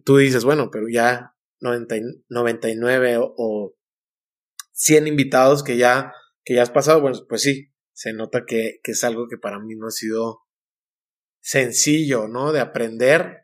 tú 0.04 0.16
dices, 0.16 0.44
bueno, 0.44 0.70
pero 0.72 0.88
ya 0.88 1.34
90, 1.60 1.96
99 2.28 3.18
o, 3.18 3.34
o 3.36 3.76
100 4.72 5.06
invitados 5.06 5.62
que 5.62 5.76
ya, 5.76 6.12
que 6.42 6.54
ya 6.54 6.62
has 6.62 6.70
pasado, 6.70 7.02
bueno, 7.02 7.18
pues 7.28 7.42
sí, 7.42 7.70
se 7.92 8.14
nota 8.14 8.44
que, 8.46 8.80
que 8.82 8.92
es 8.92 9.04
algo 9.04 9.28
que 9.28 9.36
para 9.36 9.60
mí 9.60 9.76
no 9.76 9.88
ha 9.88 9.90
sido 9.90 10.40
sencillo, 11.40 12.28
¿no? 12.28 12.52
De 12.52 12.60
aprender 12.60 13.43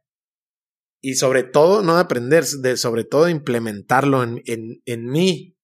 y 1.01 1.15
sobre 1.15 1.43
todo, 1.43 1.83
no 1.83 1.95
de 1.95 2.03
aprender, 2.03 2.45
de 2.45 2.77
sobre 2.77 3.05
todo 3.05 3.29
implementarlo 3.29 4.23
en, 4.23 4.43
en, 4.47 4.83
en 4.85 5.07
mí, 5.07 5.57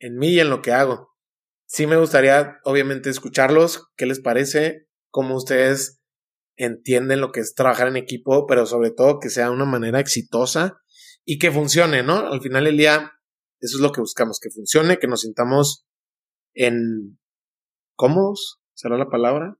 en 0.00 0.16
mí 0.16 0.30
y 0.30 0.40
en 0.40 0.50
lo 0.50 0.62
que 0.62 0.72
hago. 0.72 1.14
Sí 1.66 1.86
me 1.86 1.96
gustaría, 1.96 2.58
obviamente, 2.64 3.10
escucharlos, 3.10 3.88
qué 3.96 4.06
les 4.06 4.20
parece, 4.20 4.88
cómo 5.10 5.36
ustedes 5.36 6.02
entienden 6.56 7.20
lo 7.20 7.32
que 7.32 7.40
es 7.40 7.54
trabajar 7.54 7.88
en 7.88 7.96
equipo, 7.96 8.46
pero 8.46 8.66
sobre 8.66 8.90
todo 8.90 9.18
que 9.18 9.30
sea 9.30 9.46
de 9.46 9.52
una 9.52 9.64
manera 9.64 10.00
exitosa 10.00 10.78
y 11.24 11.38
que 11.38 11.50
funcione, 11.50 12.02
¿no? 12.02 12.18
Al 12.18 12.40
final 12.40 12.64
del 12.64 12.76
día, 12.76 13.12
eso 13.60 13.76
es 13.76 13.80
lo 13.80 13.92
que 13.92 14.00
buscamos, 14.00 14.38
que 14.40 14.50
funcione, 14.50 14.98
que 14.98 15.06
nos 15.06 15.22
sintamos 15.22 15.86
en 16.54 17.18
cómodos, 17.96 18.60
será 18.74 18.98
la 18.98 19.08
palabra, 19.08 19.56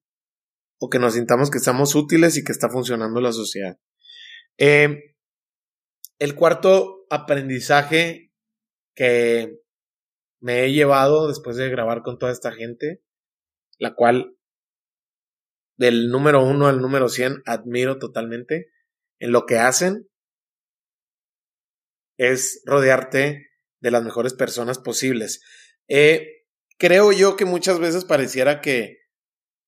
o 0.79 0.89
que 0.91 0.99
nos 0.99 1.15
sintamos 1.15 1.51
que 1.51 1.59
estamos 1.59 1.95
útiles 1.95 2.37
y 2.37 2.45
que 2.45 2.53
está 2.53 2.69
funcionando 2.69 3.21
la 3.21 3.33
sociedad. 3.33 3.79
Eh, 4.59 5.15
el 6.19 6.35
cuarto 6.35 7.07
aprendizaje 7.11 8.33
que 8.95 9.59
me 10.41 10.65
he 10.65 10.73
llevado 10.73 11.29
después 11.29 11.57
de 11.57 11.71
grabar 11.71 12.03
con 12.03 12.19
toda 12.19 12.33
esta 12.33 12.53
gente, 12.53 13.03
la 13.79 13.95
cual 13.95 14.37
del 15.77 16.09
número 16.09 16.45
uno 16.45 16.69
al 16.69 16.81
número 16.81 17.09
cien 17.09 17.43
admiro 17.47 17.99
totalmente 17.99 18.71
en 19.19 19.33
lo 19.33 19.47
que 19.47 19.59
hacen, 19.59 20.09
es 22.17 22.63
rodearte 22.65 23.49
de 23.81 23.91
las 23.91 24.05
mejores 24.05 24.35
personas 24.35 24.79
posibles. 24.79 25.43
Eh, 25.89 26.45
creo 26.79 27.13
yo 27.13 27.37
que 27.37 27.45
muchas 27.45 27.79
veces 27.79 28.05
pareciera 28.05 28.61
que, 28.61 28.99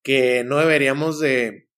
que 0.03 0.45
no 0.45 0.59
deberíamos 0.59 1.19
de, 1.19 1.69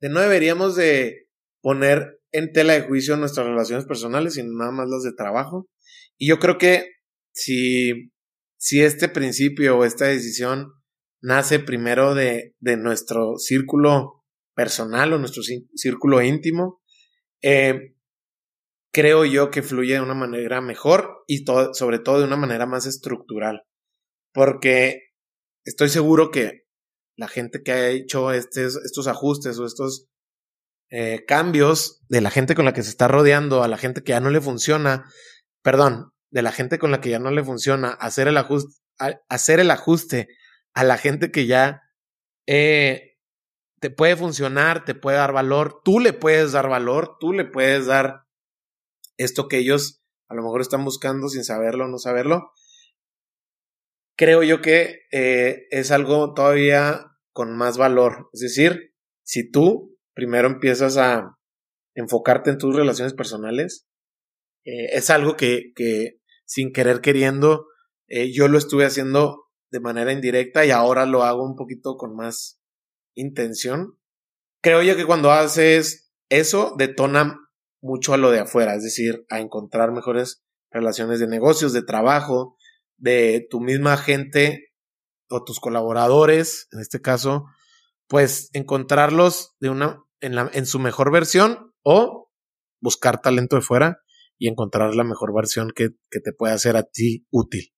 de 0.00 0.08
no 0.08 0.20
deberíamos 0.20 0.76
de 0.76 1.25
poner 1.66 2.20
en 2.30 2.52
tela 2.52 2.74
de 2.74 2.82
juicio 2.82 3.16
nuestras 3.16 3.44
relaciones 3.44 3.86
personales, 3.86 4.34
sino 4.34 4.52
nada 4.52 4.70
más 4.70 4.88
las 4.88 5.02
de 5.02 5.12
trabajo. 5.12 5.68
Y 6.16 6.28
yo 6.28 6.38
creo 6.38 6.58
que 6.58 6.86
si, 7.34 8.12
si 8.56 8.82
este 8.82 9.08
principio 9.08 9.76
o 9.76 9.84
esta 9.84 10.04
decisión 10.04 10.68
nace 11.20 11.58
primero 11.58 12.14
de, 12.14 12.54
de 12.60 12.76
nuestro 12.76 13.36
círculo 13.38 14.24
personal 14.54 15.12
o 15.12 15.18
nuestro 15.18 15.42
círculo 15.74 16.22
íntimo, 16.22 16.80
eh, 17.42 17.96
creo 18.92 19.24
yo 19.24 19.50
que 19.50 19.64
fluye 19.64 19.94
de 19.94 20.02
una 20.02 20.14
manera 20.14 20.60
mejor 20.60 21.24
y 21.26 21.44
sobre 21.72 21.98
todo 21.98 22.20
de 22.20 22.26
una 22.26 22.36
manera 22.36 22.66
más 22.66 22.86
estructural 22.86 23.62
porque 24.32 25.14
estoy 25.64 25.88
seguro 25.88 26.30
que 26.30 26.66
la 27.16 27.26
gente 27.26 27.62
que 27.64 27.72
ha 27.72 27.88
hecho 27.88 28.30
estos, 28.30 28.76
estos 28.84 29.08
ajustes 29.08 29.58
o 29.58 29.64
estos 29.64 30.06
eh, 30.90 31.24
cambios 31.26 32.02
de 32.08 32.20
la 32.20 32.30
gente 32.30 32.54
con 32.54 32.64
la 32.64 32.72
que 32.72 32.82
se 32.82 32.90
está 32.90 33.08
rodeando, 33.08 33.62
a 33.62 33.68
la 33.68 33.78
gente 33.78 34.02
que 34.02 34.12
ya 34.12 34.20
no 34.20 34.30
le 34.30 34.40
funciona, 34.40 35.10
perdón, 35.62 36.12
de 36.30 36.42
la 36.42 36.52
gente 36.52 36.78
con 36.78 36.90
la 36.90 37.00
que 37.00 37.10
ya 37.10 37.18
no 37.18 37.30
le 37.30 37.44
funciona, 37.44 37.90
hacer 37.90 38.28
el 38.28 38.36
ajuste, 38.36 38.80
hacer 39.28 39.60
el 39.60 39.70
ajuste 39.70 40.28
a 40.74 40.84
la 40.84 40.98
gente 40.98 41.30
que 41.30 41.46
ya 41.46 41.82
eh, 42.46 43.18
te 43.80 43.90
puede 43.90 44.16
funcionar, 44.16 44.84
te 44.84 44.94
puede 44.94 45.18
dar 45.18 45.32
valor, 45.32 45.80
tú 45.84 46.00
le 46.00 46.12
puedes 46.12 46.52
dar 46.52 46.68
valor, 46.68 47.16
tú 47.20 47.32
le 47.32 47.44
puedes 47.44 47.86
dar 47.86 48.24
esto 49.16 49.48
que 49.48 49.58
ellos 49.58 50.02
a 50.28 50.34
lo 50.34 50.42
mejor 50.42 50.60
están 50.60 50.84
buscando 50.84 51.28
sin 51.28 51.44
saberlo 51.44 51.86
no 51.86 51.98
saberlo 51.98 52.50
creo 54.16 54.42
yo 54.42 54.60
que 54.62 55.02
eh, 55.12 55.66
es 55.70 55.90
algo 55.90 56.34
todavía 56.34 57.12
con 57.32 57.56
más 57.56 57.76
valor. 57.76 58.30
Es 58.32 58.40
decir, 58.40 58.94
si 59.22 59.50
tú 59.50 59.95
primero 60.16 60.48
empiezas 60.48 60.96
a 60.96 61.36
enfocarte 61.94 62.50
en 62.50 62.58
tus 62.58 62.74
relaciones 62.74 63.12
personales, 63.12 63.86
eh, 64.64 64.86
es 64.92 65.10
algo 65.10 65.36
que, 65.36 65.74
sin 66.46 66.72
querer 66.72 67.00
queriendo, 67.00 67.66
eh, 68.08 68.32
yo 68.32 68.48
lo 68.48 68.56
estuve 68.56 68.86
haciendo 68.86 69.44
de 69.70 69.80
manera 69.80 70.12
indirecta 70.12 70.64
y 70.64 70.70
ahora 70.70 71.04
lo 71.04 71.22
hago 71.22 71.44
un 71.44 71.54
poquito 71.54 71.96
con 71.96 72.16
más 72.16 72.60
intención. 73.14 73.98
Creo 74.62 74.82
yo 74.82 74.96
que 74.96 75.04
cuando 75.04 75.30
haces 75.32 76.10
eso, 76.30 76.74
detona 76.78 77.38
mucho 77.82 78.14
a 78.14 78.16
lo 78.16 78.30
de 78.30 78.40
afuera, 78.40 78.74
es 78.74 78.84
decir, 78.84 79.26
a 79.28 79.40
encontrar 79.40 79.92
mejores 79.92 80.42
relaciones 80.70 81.20
de 81.20 81.28
negocios, 81.28 81.74
de 81.74 81.82
trabajo, 81.82 82.56
de 82.96 83.46
tu 83.50 83.60
misma 83.60 83.98
gente 83.98 84.72
o 85.28 85.44
tus 85.44 85.60
colaboradores, 85.60 86.68
en 86.72 86.80
este 86.80 87.02
caso, 87.02 87.44
pues 88.08 88.48
encontrarlos 88.54 89.54
de 89.60 89.68
una, 89.68 90.05
en, 90.26 90.66
su 90.66 90.78
mejor 90.78 91.12
versión 91.12 91.72
o 91.82 92.30
buscar 92.80 93.20
talento 93.20 93.56
de 93.56 93.62
fuera 93.62 94.02
y 94.38 94.48
encontrar 94.48 94.94
la 94.94 95.04
mejor 95.04 95.34
versión 95.34 95.70
que, 95.74 95.90
que 96.10 96.20
te 96.20 96.32
pueda 96.32 96.54
hacer 96.54 96.76
a 96.76 96.82
ti 96.82 97.26
útil. 97.30 97.72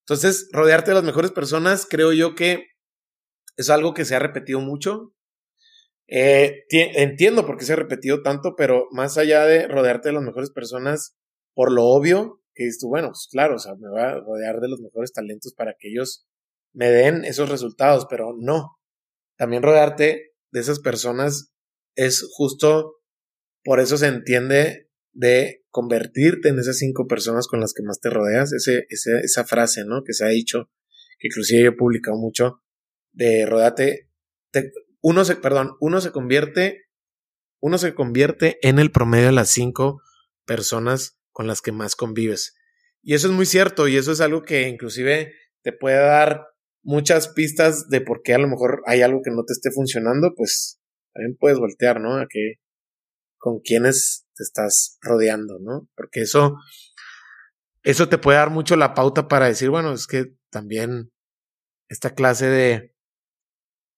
Entonces, 0.00 0.48
rodearte 0.52 0.90
de 0.90 0.96
las 0.96 1.04
mejores 1.04 1.32
personas, 1.32 1.86
creo 1.88 2.12
yo 2.12 2.34
que 2.34 2.66
es 3.56 3.70
algo 3.70 3.94
que 3.94 4.04
se 4.04 4.14
ha 4.14 4.18
repetido 4.18 4.60
mucho. 4.60 5.12
Eh, 6.08 6.64
entiendo 6.70 7.46
por 7.46 7.56
qué 7.56 7.64
se 7.64 7.72
ha 7.72 7.76
repetido 7.76 8.22
tanto, 8.22 8.54
pero 8.56 8.86
más 8.92 9.18
allá 9.18 9.44
de 9.44 9.66
rodearte 9.66 10.08
de 10.08 10.14
las 10.14 10.22
mejores 10.22 10.50
personas, 10.50 11.16
por 11.54 11.72
lo 11.72 11.84
obvio, 11.84 12.42
que 12.54 12.64
dices 12.64 12.78
tú, 12.78 12.88
bueno, 12.88 13.08
pues 13.08 13.28
claro, 13.30 13.56
o 13.56 13.58
sea, 13.58 13.74
me 13.74 13.88
voy 13.88 14.00
a 14.00 14.20
rodear 14.20 14.60
de 14.60 14.68
los 14.68 14.80
mejores 14.80 15.12
talentos 15.12 15.52
para 15.54 15.74
que 15.78 15.88
ellos 15.88 16.26
me 16.72 16.90
den 16.90 17.24
esos 17.24 17.48
resultados, 17.48 18.06
pero 18.08 18.34
no. 18.38 18.78
También 19.36 19.62
rodearte 19.62 20.35
de 20.56 20.62
esas 20.62 20.80
personas 20.80 21.52
es 21.96 22.26
justo, 22.32 23.02
por 23.62 23.78
eso 23.78 23.98
se 23.98 24.06
entiende 24.06 24.90
de 25.12 25.66
convertirte 25.68 26.48
en 26.48 26.58
esas 26.58 26.78
cinco 26.78 27.06
personas 27.06 27.46
con 27.46 27.60
las 27.60 27.74
que 27.74 27.82
más 27.82 28.00
te 28.00 28.08
rodeas, 28.08 28.54
ese, 28.54 28.86
esa 28.88 29.44
frase, 29.44 29.84
¿no? 29.84 30.02
Que 30.02 30.14
se 30.14 30.24
ha 30.24 30.28
dicho, 30.28 30.70
que 31.18 31.28
inclusive 31.28 31.62
yo 31.62 31.68
he 31.68 31.76
publicado 31.76 32.16
mucho, 32.16 32.62
de 33.12 33.44
rodeate, 33.44 34.08
uno 35.02 35.26
se, 35.26 35.36
perdón, 35.36 35.76
uno 35.78 36.00
se 36.00 36.10
convierte, 36.10 36.86
uno 37.60 37.76
se 37.76 37.94
convierte 37.94 38.58
en 38.62 38.78
el 38.78 38.90
promedio 38.90 39.26
de 39.26 39.32
las 39.32 39.50
cinco 39.50 40.00
personas 40.46 41.18
con 41.32 41.46
las 41.46 41.60
que 41.60 41.72
más 41.72 41.96
convives. 41.96 42.56
Y 43.02 43.12
eso 43.12 43.28
es 43.28 43.34
muy 43.34 43.44
cierto 43.44 43.88
y 43.88 43.98
eso 43.98 44.10
es 44.10 44.22
algo 44.22 44.42
que 44.42 44.68
inclusive 44.68 45.34
te 45.60 45.72
puede 45.72 45.98
dar 45.98 46.46
muchas 46.86 47.28
pistas 47.28 47.88
de 47.88 48.00
por 48.00 48.22
qué 48.22 48.32
a 48.32 48.38
lo 48.38 48.46
mejor 48.46 48.82
hay 48.86 49.02
algo 49.02 49.20
que 49.22 49.32
no 49.32 49.44
te 49.44 49.52
esté 49.52 49.72
funcionando, 49.72 50.32
pues 50.36 50.80
también 51.12 51.36
puedes 51.36 51.58
voltear, 51.58 52.00
¿no? 52.00 52.16
A 52.16 52.26
que 52.30 52.54
con 53.38 53.58
quiénes 53.58 54.24
te 54.34 54.44
estás 54.44 54.96
rodeando, 55.02 55.58
¿no? 55.58 55.88
Porque 55.96 56.20
eso, 56.20 56.56
eso 57.82 58.08
te 58.08 58.18
puede 58.18 58.38
dar 58.38 58.50
mucho 58.50 58.76
la 58.76 58.94
pauta 58.94 59.26
para 59.26 59.46
decir, 59.46 59.68
bueno, 59.68 59.92
es 59.92 60.06
que 60.06 60.36
también 60.50 61.10
esta 61.88 62.14
clase 62.14 62.46
de, 62.46 62.94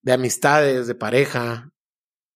de 0.03 0.13
amistades, 0.13 0.87
de 0.87 0.95
pareja, 0.95 1.71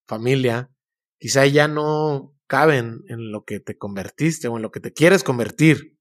familia, 0.07 0.71
quizá 1.19 1.47
ya 1.47 1.67
no 1.67 2.37
caben 2.47 3.01
en 3.09 3.33
lo 3.33 3.45
que 3.45 3.59
te 3.59 3.79
convertiste 3.79 4.49
o 4.49 4.57
en 4.57 4.63
lo 4.63 4.71
que 4.71 4.81
te 4.81 4.93
quieres 4.93 5.25
convertir. 5.25 5.99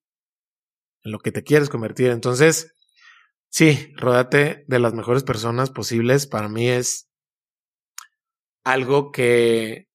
En 1.03 1.13
lo 1.13 1.19
que 1.19 1.31
te 1.31 1.43
quieres 1.43 1.69
convertir. 1.69 2.11
Entonces, 2.11 2.75
sí, 3.51 3.93
rodate 3.97 4.65
de 4.67 4.79
las 4.79 4.93
mejores 4.93 5.23
personas 5.23 5.69
posibles. 5.69 6.25
Para 6.25 6.49
mí 6.49 6.69
es 6.69 7.09
algo 8.63 9.11
que 9.11 9.87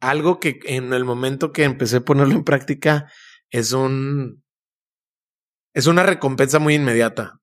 algo 0.00 0.38
que 0.38 0.60
en 0.64 0.92
el 0.92 1.04
momento 1.04 1.52
que 1.52 1.64
empecé 1.64 1.96
a 1.96 2.04
ponerlo 2.04 2.34
en 2.34 2.44
práctica 2.44 3.10
es 3.50 3.72
un 3.72 4.44
es 5.74 5.86
una 5.86 6.02
recompensa 6.02 6.58
muy 6.58 6.74
inmediata. 6.74 7.40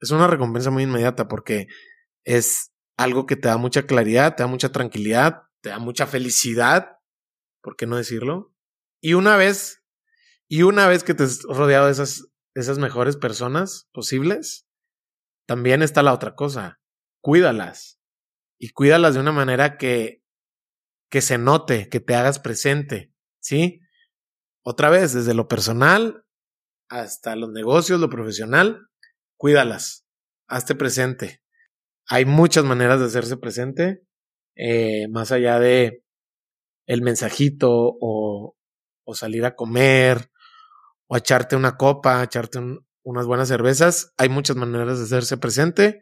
Es 0.00 0.10
una 0.10 0.26
recompensa 0.26 0.70
muy 0.70 0.84
inmediata 0.84 1.28
porque 1.28 1.66
es 2.24 2.72
algo 2.96 3.26
que 3.26 3.36
te 3.36 3.48
da 3.48 3.56
mucha 3.56 3.86
claridad, 3.86 4.36
te 4.36 4.42
da 4.42 4.46
mucha 4.46 4.70
tranquilidad, 4.72 5.42
te 5.60 5.70
da 5.70 5.78
mucha 5.78 6.06
felicidad, 6.06 6.98
¿por 7.62 7.76
qué 7.76 7.86
no 7.86 7.96
decirlo? 7.96 8.54
Y 9.00 9.14
una 9.14 9.36
vez, 9.36 9.82
y 10.48 10.62
una 10.62 10.86
vez 10.86 11.04
que 11.04 11.14
te 11.14 11.24
has 11.24 11.42
rodeado 11.42 11.86
de 11.86 11.92
esas, 11.92 12.28
esas 12.54 12.78
mejores 12.78 13.16
personas 13.16 13.88
posibles, 13.92 14.66
también 15.46 15.82
está 15.82 16.02
la 16.02 16.12
otra 16.12 16.34
cosa, 16.34 16.80
cuídalas. 17.20 18.00
Y 18.58 18.70
cuídalas 18.70 19.14
de 19.14 19.20
una 19.20 19.32
manera 19.32 19.76
que, 19.76 20.22
que 21.10 21.20
se 21.20 21.38
note, 21.38 21.88
que 21.88 22.00
te 22.00 22.14
hagas 22.14 22.38
presente, 22.38 23.12
¿sí? 23.40 23.80
Otra 24.64 24.88
vez, 24.88 25.12
desde 25.12 25.34
lo 25.34 25.48
personal 25.48 26.24
hasta 26.88 27.36
los 27.36 27.50
negocios, 27.50 28.00
lo 28.00 28.08
profesional, 28.08 28.88
cuídalas, 29.36 30.06
hazte 30.48 30.74
presente. 30.74 31.42
Hay 32.08 32.24
muchas 32.24 32.64
maneras 32.64 33.00
de 33.00 33.06
hacerse 33.06 33.36
presente, 33.36 34.02
eh, 34.56 35.08
más 35.08 35.32
allá 35.32 35.58
de 35.58 36.02
el 36.86 37.02
mensajito 37.02 37.70
o, 37.72 38.56
o, 39.04 39.14
salir 39.14 39.44
a 39.44 39.54
comer 39.54 40.30
o 41.06 41.16
echarte 41.16 41.56
una 41.56 41.76
copa, 41.76 42.22
echarte 42.22 42.60
unas 43.02 43.26
buenas 43.26 43.48
cervezas. 43.48 44.12
Hay 44.16 44.28
muchas 44.28 44.56
maneras 44.56 44.98
de 44.98 45.04
hacerse 45.04 45.36
presente. 45.36 46.00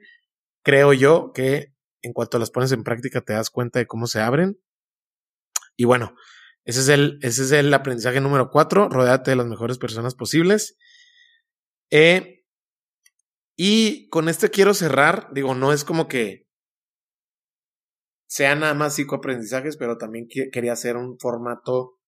Creo 0.62 0.92
yo 0.92 1.32
que 1.34 1.74
en 2.02 2.12
cuanto 2.12 2.38
las 2.38 2.50
pones 2.50 2.72
en 2.72 2.84
práctica 2.84 3.20
te 3.20 3.32
das 3.32 3.50
cuenta 3.50 3.78
de 3.78 3.86
cómo 3.86 4.06
se 4.06 4.20
abren. 4.20 4.60
Y 5.76 5.84
bueno, 5.84 6.14
ese 6.64 6.80
es 6.80 6.88
el, 6.88 7.18
ese 7.22 7.42
es 7.42 7.52
el 7.52 7.72
aprendizaje 7.74 8.20
número 8.20 8.50
cuatro. 8.50 8.88
Rodéate 8.88 9.32
de 9.32 9.36
las 9.36 9.46
mejores 9.46 9.78
personas 9.78 10.14
posibles. 10.14 10.76
Eh, 11.90 12.44
y 13.56 14.08
con 14.08 14.28
este 14.28 14.50
quiero 14.50 14.74
cerrar, 14.74 15.28
digo, 15.32 15.54
no 15.54 15.72
es 15.72 15.84
como 15.84 16.08
que 16.08 16.48
sea 18.26 18.54
nada 18.54 18.72
más 18.72 18.94
psicoaprendizajes, 18.94 19.76
pero 19.76 19.98
también 19.98 20.26
quería 20.26 20.72
hacer 20.72 20.96
un 20.96 21.18
formato 21.18 21.98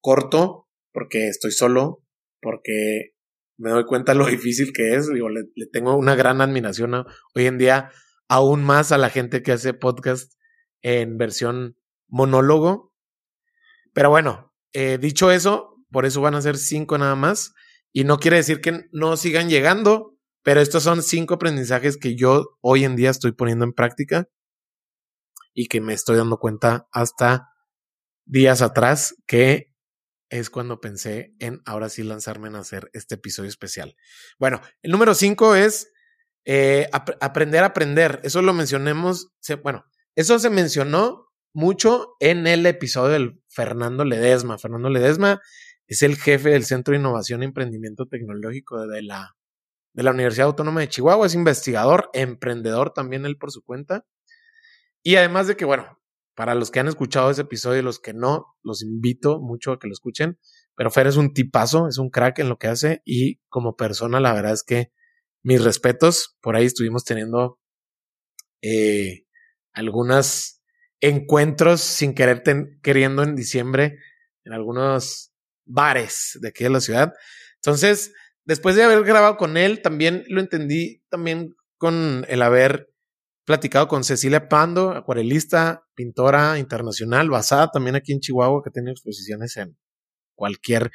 corto, 0.00 0.68
porque 0.92 1.26
estoy 1.26 1.50
solo, 1.50 2.01
porque 2.42 3.14
me 3.56 3.70
doy 3.70 3.86
cuenta 3.86 4.12
lo 4.12 4.26
difícil 4.36 4.72
que 4.74 4.94
es, 4.96 5.08
le, 5.08 5.66
tengo 5.72 5.96
una 5.96 6.14
gran 6.14 6.42
admiración 6.42 6.92
hoy 6.94 7.46
en 7.46 7.56
día, 7.56 7.90
aún 8.28 8.62
más 8.62 8.92
a 8.92 8.98
la 8.98 9.08
gente 9.08 9.42
que 9.42 9.52
hace 9.52 9.72
podcast 9.72 10.34
en 10.82 11.16
versión 11.16 11.78
monólogo. 12.08 12.92
Pero 13.94 14.10
bueno, 14.10 14.52
eh, 14.72 14.98
dicho 14.98 15.30
eso, 15.30 15.76
por 15.90 16.04
eso 16.04 16.20
van 16.20 16.34
a 16.34 16.42
ser 16.42 16.58
cinco 16.58 16.98
nada 16.98 17.14
más. 17.14 17.54
Y 17.92 18.04
no 18.04 18.18
quiere 18.18 18.38
decir 18.38 18.60
que 18.60 18.86
no 18.90 19.16
sigan 19.16 19.48
llegando, 19.48 20.16
pero 20.42 20.60
estos 20.60 20.82
son 20.82 21.02
cinco 21.02 21.34
aprendizajes 21.34 21.98
que 21.98 22.16
yo 22.16 22.56
hoy 22.60 22.84
en 22.84 22.96
día 22.96 23.10
estoy 23.10 23.32
poniendo 23.32 23.64
en 23.64 23.74
práctica 23.74 24.28
y 25.54 25.66
que 25.66 25.80
me 25.82 25.92
estoy 25.92 26.16
dando 26.16 26.38
cuenta 26.38 26.88
hasta 26.90 27.48
días 28.24 28.62
atrás 28.62 29.14
que 29.26 29.71
es 30.32 30.48
cuando 30.48 30.80
pensé 30.80 31.34
en 31.38 31.60
ahora 31.66 31.90
sí 31.90 32.02
lanzarme 32.02 32.48
en 32.48 32.56
hacer 32.56 32.90
este 32.94 33.16
episodio 33.16 33.50
especial. 33.50 33.94
Bueno, 34.38 34.62
el 34.80 34.90
número 34.90 35.14
cinco 35.14 35.54
es 35.54 35.92
eh, 36.46 36.88
aprender 37.20 37.62
a 37.62 37.66
aprender. 37.66 38.18
Eso 38.24 38.40
lo 38.40 38.54
mencionemos, 38.54 39.30
bueno, 39.62 39.84
eso 40.16 40.38
se 40.38 40.48
mencionó 40.48 41.28
mucho 41.52 42.16
en 42.18 42.46
el 42.46 42.64
episodio 42.64 43.10
del 43.10 43.42
Fernando 43.48 44.06
Ledesma. 44.06 44.56
Fernando 44.56 44.88
Ledesma 44.88 45.42
es 45.86 46.02
el 46.02 46.16
jefe 46.16 46.48
del 46.48 46.64
Centro 46.64 46.92
de 46.92 47.00
Innovación 47.00 47.42
y 47.42 47.46
Emprendimiento 47.46 48.06
Tecnológico 48.06 48.86
de 48.86 49.02
la 49.02 49.36
de 49.92 50.02
la 50.02 50.12
Universidad 50.12 50.46
Autónoma 50.46 50.80
de 50.80 50.88
Chihuahua, 50.88 51.26
es 51.26 51.34
investigador, 51.34 52.08
emprendedor 52.14 52.94
también 52.94 53.26
él 53.26 53.36
por 53.36 53.52
su 53.52 53.62
cuenta. 53.62 54.06
Y 55.02 55.16
además 55.16 55.46
de 55.46 55.56
que, 55.58 55.66
bueno, 55.66 56.01
para 56.34 56.54
los 56.54 56.70
que 56.70 56.80
han 56.80 56.88
escuchado 56.88 57.30
ese 57.30 57.42
episodio 57.42 57.80
y 57.80 57.82
los 57.82 57.98
que 57.98 58.14
no, 58.14 58.46
los 58.62 58.82
invito 58.82 59.40
mucho 59.40 59.72
a 59.72 59.78
que 59.78 59.86
lo 59.86 59.92
escuchen. 59.92 60.38
Pero 60.74 60.90
Fer 60.90 61.06
es 61.06 61.16
un 61.16 61.34
tipazo, 61.34 61.88
es 61.88 61.98
un 61.98 62.10
crack 62.10 62.38
en 62.38 62.48
lo 62.48 62.56
que 62.56 62.68
hace 62.68 63.02
y 63.04 63.40
como 63.48 63.76
persona 63.76 64.20
la 64.20 64.32
verdad 64.32 64.52
es 64.52 64.62
que 64.62 64.92
mis 65.42 65.62
respetos, 65.62 66.36
por 66.40 66.56
ahí 66.56 66.66
estuvimos 66.66 67.04
teniendo 67.04 67.58
eh, 68.62 69.24
algunos 69.72 70.62
encuentros 71.00 71.80
sin 71.80 72.14
querer 72.14 72.42
queriendo 72.80 73.24
en 73.24 73.34
diciembre 73.34 73.98
en 74.44 74.52
algunos 74.52 75.32
bares 75.64 76.38
de 76.40 76.48
aquí 76.48 76.64
de 76.64 76.70
la 76.70 76.80
ciudad. 76.80 77.12
Entonces, 77.56 78.12
después 78.44 78.76
de 78.76 78.84
haber 78.84 79.02
grabado 79.04 79.36
con 79.36 79.56
él, 79.56 79.82
también 79.82 80.24
lo 80.28 80.40
entendí 80.40 81.02
también 81.08 81.54
con 81.76 82.24
el 82.28 82.42
haber 82.42 82.91
platicado 83.44 83.88
con 83.88 84.04
Cecilia 84.04 84.48
Pando, 84.48 84.90
acuarelista, 84.90 85.84
pintora 85.94 86.58
internacional, 86.58 87.30
basada 87.30 87.70
también 87.70 87.96
aquí 87.96 88.12
en 88.12 88.20
Chihuahua, 88.20 88.62
que 88.62 88.70
tiene 88.70 88.90
exposiciones 88.90 89.56
en 89.56 89.76
cualquier, 90.34 90.90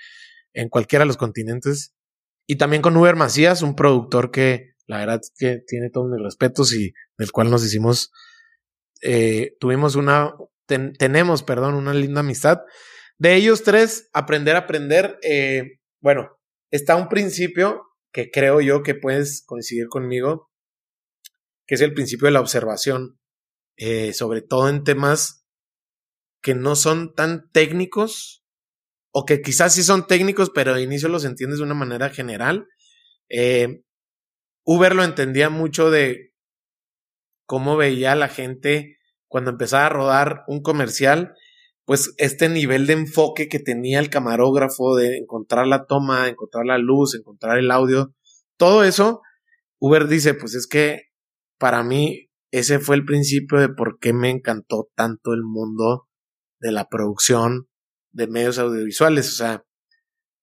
en 0.54 0.70
cualquiera 0.70 1.04
de 1.04 1.08
los 1.08 1.18
continentes. 1.18 1.94
Y 2.48 2.56
también 2.56 2.82
con 2.82 2.96
Uber 2.96 3.16
Macías, 3.16 3.62
un 3.62 3.76
productor 3.76 4.32
que 4.32 4.78
la 4.88 5.00
verdad 5.00 5.20
es 5.22 5.32
que 5.38 5.62
tiene 5.68 5.90
todos 5.90 6.10
mis 6.10 6.24
respetos 6.24 6.74
y 6.74 6.94
del 7.18 7.32
cual 7.32 7.52
nos 7.52 7.66
hicimos, 7.66 8.12
eh, 9.02 9.56
tuvimos 9.60 9.96
una, 9.96 10.34
tenemos, 10.66 11.44
perdón, 11.44 11.76
una 11.76 11.94
linda 11.94 12.22
amistad. 12.22 12.62
De 13.18 13.36
ellos 13.36 13.64
tres, 13.64 14.10
aprender 14.14 14.56
a 14.56 14.60
aprender, 14.60 15.20
eh, 15.24 15.80
bueno, 16.02 16.38
está 16.72 16.96
un 16.96 17.10
principio 17.10 17.84
que 18.14 18.32
creo 18.32 18.62
yo 18.62 18.82
que 18.82 18.96
puedes 18.96 19.44
coincidir 19.46 19.88
conmigo, 19.90 20.50
que 21.67 21.75
es 21.75 21.82
el 21.82 21.93
principio 21.93 22.25
de 22.25 22.32
la 22.32 22.41
observación, 22.41 23.19
eh, 23.75 24.13
sobre 24.13 24.41
todo 24.41 24.69
en 24.69 24.84
temas 24.84 25.45
que 26.41 26.56
no 26.56 26.75
son 26.75 27.13
tan 27.13 27.51
técnicos, 27.51 28.43
o 29.12 29.25
que 29.25 29.41
quizás 29.41 29.73
sí 29.73 29.84
son 29.84 30.08
técnicos, 30.08 30.49
pero 30.53 30.73
de 30.73 30.82
inicio 30.82 31.10
los 31.10 31.25
entiendes 31.25 31.60
de 31.60 31.65
una 31.65 31.73
manera 31.73 32.10
general. 32.10 32.67
Eh, 33.30 33.84
Uber 34.63 34.95
lo 34.95 35.03
entendía 35.03 35.49
mucho 35.49 35.91
de 35.91 36.34
cómo 37.45 37.77
veía 37.77 38.13
a 38.13 38.15
la 38.15 38.30
gente 38.30 38.97
cuando 39.27 39.51
empezaba 39.51 39.86
a 39.86 39.89
rodar 39.89 40.43
un 40.47 40.62
comercial 40.62 41.36
pues 41.88 42.13
este 42.17 42.49
nivel 42.49 42.86
de 42.86 42.93
enfoque 42.93 43.47
que 43.47 43.60
tenía 43.60 43.99
el 43.99 44.10
camarógrafo 44.10 44.97
de 44.97 45.15
encontrar 45.19 45.67
la 45.67 45.86
toma, 45.86 46.27
encontrar 46.27 46.65
la 46.65 46.77
luz, 46.77 47.15
encontrar 47.15 47.58
el 47.60 47.71
audio, 47.71 48.13
todo 48.58 48.84
eso, 48.84 49.21
Uber 49.80 50.10
dice, 50.10 50.34
pues 50.34 50.53
es 50.53 50.67
que 50.67 51.03
para 51.58 51.84
mí 51.84 52.30
ese 52.52 52.80
fue 52.80 52.96
el 52.96 53.06
principio 53.06 53.60
de 53.60 53.70
por 53.70 54.00
qué 54.00 54.13
me 54.13 54.30
encantó 54.30 54.89
tanto 54.96 55.34
el 55.34 55.43
mundo 55.43 56.08
de 56.60 56.72
la 56.72 56.88
producción 56.88 57.67
de 58.12 58.28
medios 58.28 58.58
audiovisuales, 58.58 59.32
o 59.34 59.36
sea, 59.36 59.63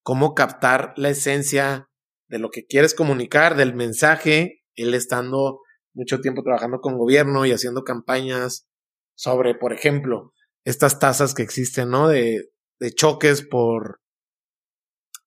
cómo 0.03 0.35
captar 0.35 0.92
la 0.96 1.11
esencia 1.11 1.88
de 2.29 2.38
lo 2.38 2.50
que 2.50 2.66
quieres 2.66 2.94
comunicar, 2.94 3.57
del 3.57 3.74
mensaje, 3.74 4.62
él 4.74 4.94
estando 4.94 5.61
mucho 5.94 6.20
tiempo 6.20 6.42
trabajando 6.42 6.81
con 6.81 6.98
gobierno 6.98 7.46
y 7.46 7.53
haciendo 7.53 7.85
campañas 7.85 8.68
sobre, 9.16 9.55
por 9.55 9.72
ejemplo, 9.72 10.33
estas 10.64 10.98
tasas 10.98 11.35
que 11.35 11.42
existen, 11.42 11.90
¿no? 11.90 12.09
De, 12.09 12.50
de 12.81 12.92
choques 12.92 13.42
por, 13.42 14.00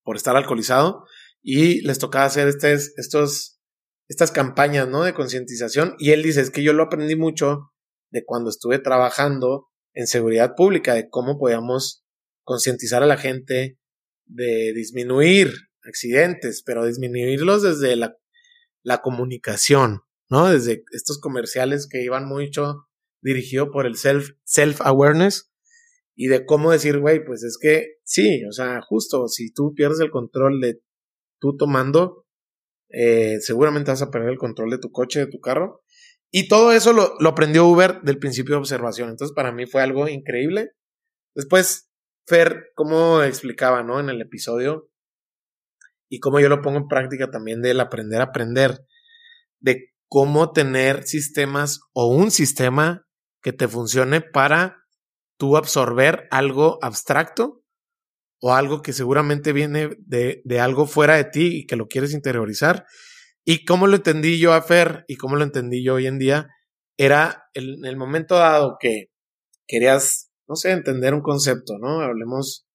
por 0.04 0.16
estar 0.16 0.36
alcoholizado 0.36 1.06
y 1.42 1.82
les 1.82 2.00
tocaba 2.00 2.26
hacer 2.26 2.48
estes, 2.48 2.94
estos, 2.98 3.57
estas 4.08 4.32
campañas, 4.32 4.88
¿no? 4.88 5.04
De 5.04 5.14
concientización 5.14 5.96
y 6.00 6.12
él 6.12 6.24
dice, 6.24 6.42
es 6.42 6.50
que 6.50 6.64
yo 6.64 6.74
lo 6.74 6.84
aprendí 6.84 7.16
mucho 7.16 7.72
de 8.12 8.24
cuando 8.26 8.50
estuve 8.50 8.80
trabajando 8.80 9.68
en 9.94 10.08
seguridad 10.08 10.56
pública, 10.56 10.94
de 10.94 11.10
cómo 11.10 11.38
podíamos 11.38 12.06
concientizar 12.44 13.04
a 13.04 13.08
la 13.08 13.18
gente 13.18 13.80
de 14.26 14.74
disminuir 14.74 15.52
accidentes, 15.84 16.64
pero 16.64 16.86
disminuirlos 16.86 17.64
desde 17.64 17.96
la, 17.96 18.16
comunicación, 19.02 20.02
¿no? 20.30 20.48
Desde 20.48 20.84
estos 20.92 21.20
comerciales 21.20 21.88
que 21.90 22.04
iban 22.04 22.26
mucho 22.26 22.88
dirigido 23.22 23.72
por 23.72 23.86
el 23.86 23.98
self, 23.98 24.30
self-awareness 24.46 25.52
y 26.16 26.28
de 26.28 26.46
cómo 26.46 26.72
decir, 26.72 27.00
güey, 27.00 27.26
pues 27.26 27.44
es 27.44 27.58
que 27.62 27.98
sí, 28.04 28.46
o 28.46 28.52
sea, 28.54 28.82
justo 28.82 29.28
si 29.28 29.52
tú 29.52 29.74
pierdes 29.76 30.00
el 30.00 30.10
control 30.10 30.62
de 30.62 30.80
tú 31.40 31.58
tomando, 31.58 32.27
eh, 32.90 33.38
seguramente 33.42 33.92
vas 33.92 34.02
a 34.02 34.10
perder 34.10 34.30
el 34.30 34.38
control 34.38 34.70
de 34.70 34.80
tu 34.80 34.92
coche, 34.92 35.20
de 35.20 35.28
tu 35.28 35.40
carro. 35.40 35.84
Y 36.30 36.48
todo 36.48 36.72
eso 36.72 36.94
lo, 36.94 37.16
aprendió 37.28 37.66
Uber 37.66 38.02
del 38.02 38.20
principio 38.20 38.56
de 38.56 38.60
observación. 38.60 39.10
Entonces, 39.10 39.34
para 39.34 39.52
mí 39.52 39.66
fue 39.66 39.82
algo 39.82 40.08
increíble. 40.08 40.72
Después, 41.36 41.90
Fer, 42.26 42.66
como 42.76 43.22
explicaba, 43.24 43.84
¿no? 43.84 44.00
En 44.00 44.10
el 44.10 44.22
episodio, 44.22 44.90
y 46.10 46.20
cómo 46.20 46.40
yo 46.40 46.50
lo 46.50 46.62
pongo 46.62 46.78
en 46.78 46.88
práctica 46.88 47.30
también 47.30 47.62
del 47.62 47.80
aprender 47.80 48.22
a 48.22 48.26
aprender, 48.26 48.86
de 49.60 49.94
cómo 50.08 50.52
tener 50.52 51.04
sistemas 51.04 51.82
o 51.94 52.08
un 52.08 52.32
sistema 52.32 53.08
que 53.42 53.54
te 53.54 53.68
funcione 53.68 54.22
para 54.22 54.84
tú 55.38 55.58
absorber 55.58 56.28
algo 56.32 56.80
abstracto 56.82 57.64
o 58.40 58.54
algo 58.54 58.82
que 58.82 58.94
seguramente 58.94 59.54
viene 59.54 59.90
de, 60.00 60.42
de, 60.46 60.60
algo 60.60 60.86
fuera 60.86 61.16
de 61.16 61.26
ti 61.26 61.60
y 61.60 61.66
que 61.66 61.76
lo 61.76 61.88
quieres 61.88 62.14
interiorizar. 62.14 62.86
Y 63.44 63.66
cómo 63.66 63.88
lo 63.88 63.96
entendí 63.96 64.40
yo 64.40 64.54
a 64.54 64.62
Fer 64.62 65.06
y 65.08 65.16
cómo 65.16 65.36
lo 65.36 65.44
entendí 65.44 65.84
yo 65.84 65.96
hoy 65.96 66.08
en 66.08 66.20
día, 66.20 66.48
era 66.98 67.46
en 67.54 67.86
el 67.86 67.96
momento 67.96 68.36
dado 68.36 68.78
que 68.80 69.12
querías, 69.68 70.32
no 70.48 70.56
sé, 70.56 70.72
entender 70.72 71.14
un 71.14 71.22
concepto, 71.22 71.78
¿no? 71.80 72.02
Hablemos 72.02 72.68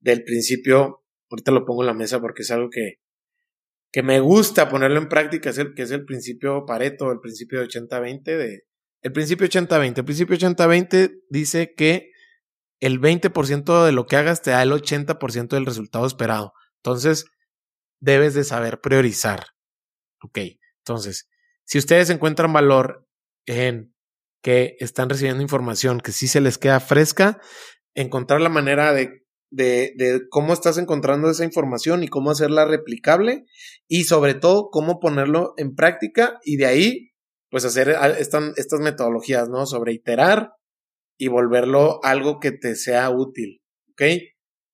del 0.00 0.24
principio, 0.24 1.04
ahorita 1.30 1.52
lo 1.52 1.64
pongo 1.64 1.82
en 1.82 1.88
la 1.88 1.94
mesa 1.94 2.20
porque 2.20 2.42
es 2.42 2.50
algo 2.50 2.70
que, 2.70 3.00
que 3.92 4.02
me 4.02 4.20
gusta 4.20 4.68
ponerlo 4.68 4.98
en 4.98 5.08
práctica, 5.08 5.50
es 5.50 5.58
el, 5.58 5.74
que 5.74 5.82
es 5.82 5.90
el 5.90 6.04
principio 6.04 6.64
Pareto, 6.66 7.10
el 7.10 7.20
principio 7.20 7.60
de 7.60 7.66
80-20, 7.66 8.22
de, 8.24 8.62
el 9.02 9.12
principio 9.12 9.46
80-20. 9.46 9.98
El 9.98 10.04
principio 10.04 10.36
80-20 10.36 11.22
dice 11.28 11.74
que 11.74 12.09
el 12.80 13.00
20% 13.00 13.84
de 13.84 13.92
lo 13.92 14.06
que 14.06 14.16
hagas 14.16 14.42
te 14.42 14.50
da 14.50 14.62
el 14.62 14.72
80% 14.72 15.48
del 15.48 15.66
resultado 15.66 16.06
esperado. 16.06 16.52
Entonces, 16.76 17.26
debes 18.00 18.34
de 18.34 18.44
saber 18.44 18.80
priorizar. 18.80 19.46
Ok, 20.22 20.38
entonces, 20.78 21.28
si 21.64 21.78
ustedes 21.78 22.10
encuentran 22.10 22.52
valor 22.52 23.06
en 23.46 23.94
que 24.42 24.76
están 24.80 25.10
recibiendo 25.10 25.42
información 25.42 26.00
que 26.00 26.12
sí 26.12 26.26
se 26.26 26.40
les 26.40 26.58
queda 26.58 26.80
fresca, 26.80 27.40
encontrar 27.94 28.40
la 28.40 28.48
manera 28.48 28.92
de, 28.94 29.26
de, 29.50 29.92
de 29.96 30.22
cómo 30.30 30.52
estás 30.54 30.78
encontrando 30.78 31.30
esa 31.30 31.44
información 31.44 32.02
y 32.02 32.08
cómo 32.08 32.30
hacerla 32.30 32.64
replicable 32.64 33.44
y 33.86 34.04
sobre 34.04 34.34
todo 34.34 34.70
cómo 34.70 34.98
ponerlo 34.98 35.52
en 35.58 35.74
práctica 35.74 36.38
y 36.42 36.56
de 36.56 36.66
ahí 36.66 37.10
pues 37.50 37.64
hacer 37.64 37.90
estas, 38.18 38.56
estas 38.56 38.80
metodologías, 38.80 39.48
¿no? 39.48 39.66
Sobre 39.66 39.92
iterar 39.92 40.52
y 41.20 41.28
volverlo 41.28 42.00
algo 42.02 42.40
que 42.40 42.50
te 42.50 42.74
sea 42.74 43.10
útil, 43.10 43.60
¿ok? 43.90 44.02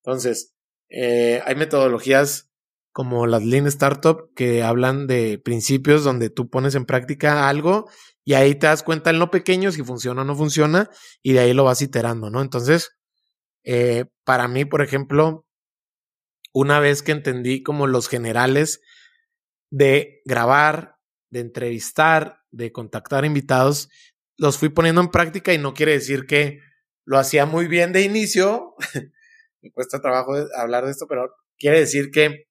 Entonces, 0.05 0.55
eh, 0.89 1.43
hay 1.45 1.57
metodologías 1.57 2.49
como 2.93 3.27
las 3.27 3.45
Lean 3.45 3.67
Startup 3.67 4.33
que 4.37 4.63
hablan 4.63 5.09
de 5.09 5.41
principios 5.45 6.05
donde 6.05 6.31
tú 6.31 6.49
pones 6.49 6.77
en 6.77 6.87
práctica 6.87 7.49
algo 7.49 7.91
y 8.25 8.35
ahí 8.35 8.55
te 8.55 8.69
das 8.69 8.85
cuenta 8.85 9.11
en 9.11 9.19
lo 9.19 9.33
pequeño 9.33 9.73
si 9.73 9.83
funciona 9.83 10.23
o 10.23 10.25
no 10.25 10.37
funciona 10.37 10.89
y 11.21 11.33
de 11.33 11.41
ahí 11.41 11.53
lo 11.53 11.65
vas 11.65 11.83
iterando, 11.83 12.31
¿no? 12.31 12.41
Entonces, 12.41 12.93
eh, 13.65 14.05
para 14.25 14.47
mí, 14.47 14.65
por 14.65 14.83
ejemplo, 14.83 15.47
una 16.55 16.79
vez 16.79 17.03
que 17.03 17.11
entendí 17.11 17.65
como 17.65 17.89
los 17.89 18.09
generales 18.09 18.81
de 19.73 20.23
grabar, 20.25 20.95
de 21.29 21.41
entrevistar, 21.41 22.43
de 22.53 22.71
contactar 22.71 23.25
invitados, 23.25 23.89
los 24.39 24.59
fui 24.59 24.69
poniendo 24.69 25.01
en 25.01 25.11
práctica 25.11 25.53
y 25.53 25.59
no 25.59 25.75
quiere 25.75 25.93
decir 25.93 26.27
que 26.27 26.61
lo 27.05 27.19
hacía 27.19 27.47
muy 27.47 27.67
bien 27.69 27.93
de 27.93 28.03
inicio. 28.03 28.75
Me 29.63 29.71
cuesta 29.73 30.01
trabajo 30.01 30.35
hablar 30.57 30.85
de 30.85 30.91
esto, 30.91 31.07
pero 31.09 31.31
quiere 31.59 31.81
decir 31.81 32.11
que 32.11 32.47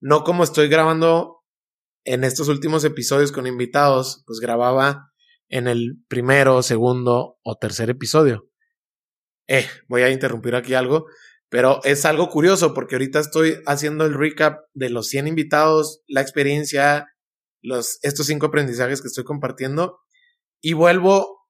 no 0.00 0.24
como 0.24 0.44
estoy 0.44 0.68
grabando 0.68 1.42
en 2.04 2.24
estos 2.24 2.48
últimos 2.48 2.84
episodios 2.84 3.32
con 3.32 3.46
invitados, 3.46 4.22
pues 4.26 4.38
grababa 4.38 5.12
en 5.48 5.68
el 5.68 6.02
primero, 6.08 6.62
segundo 6.62 7.38
o 7.42 7.56
tercer 7.56 7.90
episodio. 7.90 8.48
Eh, 9.48 9.66
voy 9.88 10.02
a 10.02 10.10
interrumpir 10.10 10.54
aquí 10.54 10.74
algo, 10.74 11.06
pero 11.48 11.80
es 11.84 12.04
algo 12.04 12.28
curioso 12.28 12.74
porque 12.74 12.96
ahorita 12.96 13.20
estoy 13.20 13.60
haciendo 13.66 14.04
el 14.04 14.14
recap 14.14 14.60
de 14.74 14.90
los 14.90 15.08
100 15.08 15.28
invitados, 15.28 16.02
la 16.06 16.20
experiencia, 16.20 17.06
los, 17.60 17.98
estos 18.02 18.26
cinco 18.26 18.46
aprendizajes 18.46 19.02
que 19.02 19.08
estoy 19.08 19.24
compartiendo 19.24 19.98
y 20.66 20.72
vuelvo 20.72 21.46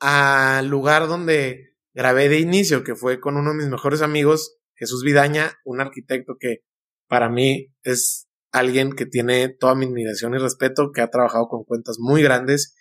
al 0.00 0.66
lugar 0.66 1.06
donde 1.06 1.76
grabé 1.94 2.28
de 2.28 2.40
inicio, 2.40 2.82
que 2.82 2.96
fue 2.96 3.20
con 3.20 3.36
uno 3.36 3.50
de 3.50 3.58
mis 3.58 3.68
mejores 3.68 4.02
amigos, 4.02 4.56
Jesús 4.74 5.04
Vidaña, 5.04 5.56
un 5.64 5.80
arquitecto 5.80 6.34
que 6.36 6.64
para 7.06 7.28
mí 7.28 7.68
es 7.84 8.26
alguien 8.50 8.96
que 8.96 9.06
tiene 9.06 9.50
toda 9.50 9.76
mi 9.76 9.86
admiración 9.86 10.34
y 10.34 10.38
respeto, 10.38 10.90
que 10.92 11.00
ha 11.00 11.10
trabajado 11.10 11.46
con 11.46 11.62
cuentas 11.62 11.98
muy 12.00 12.24
grandes 12.24 12.74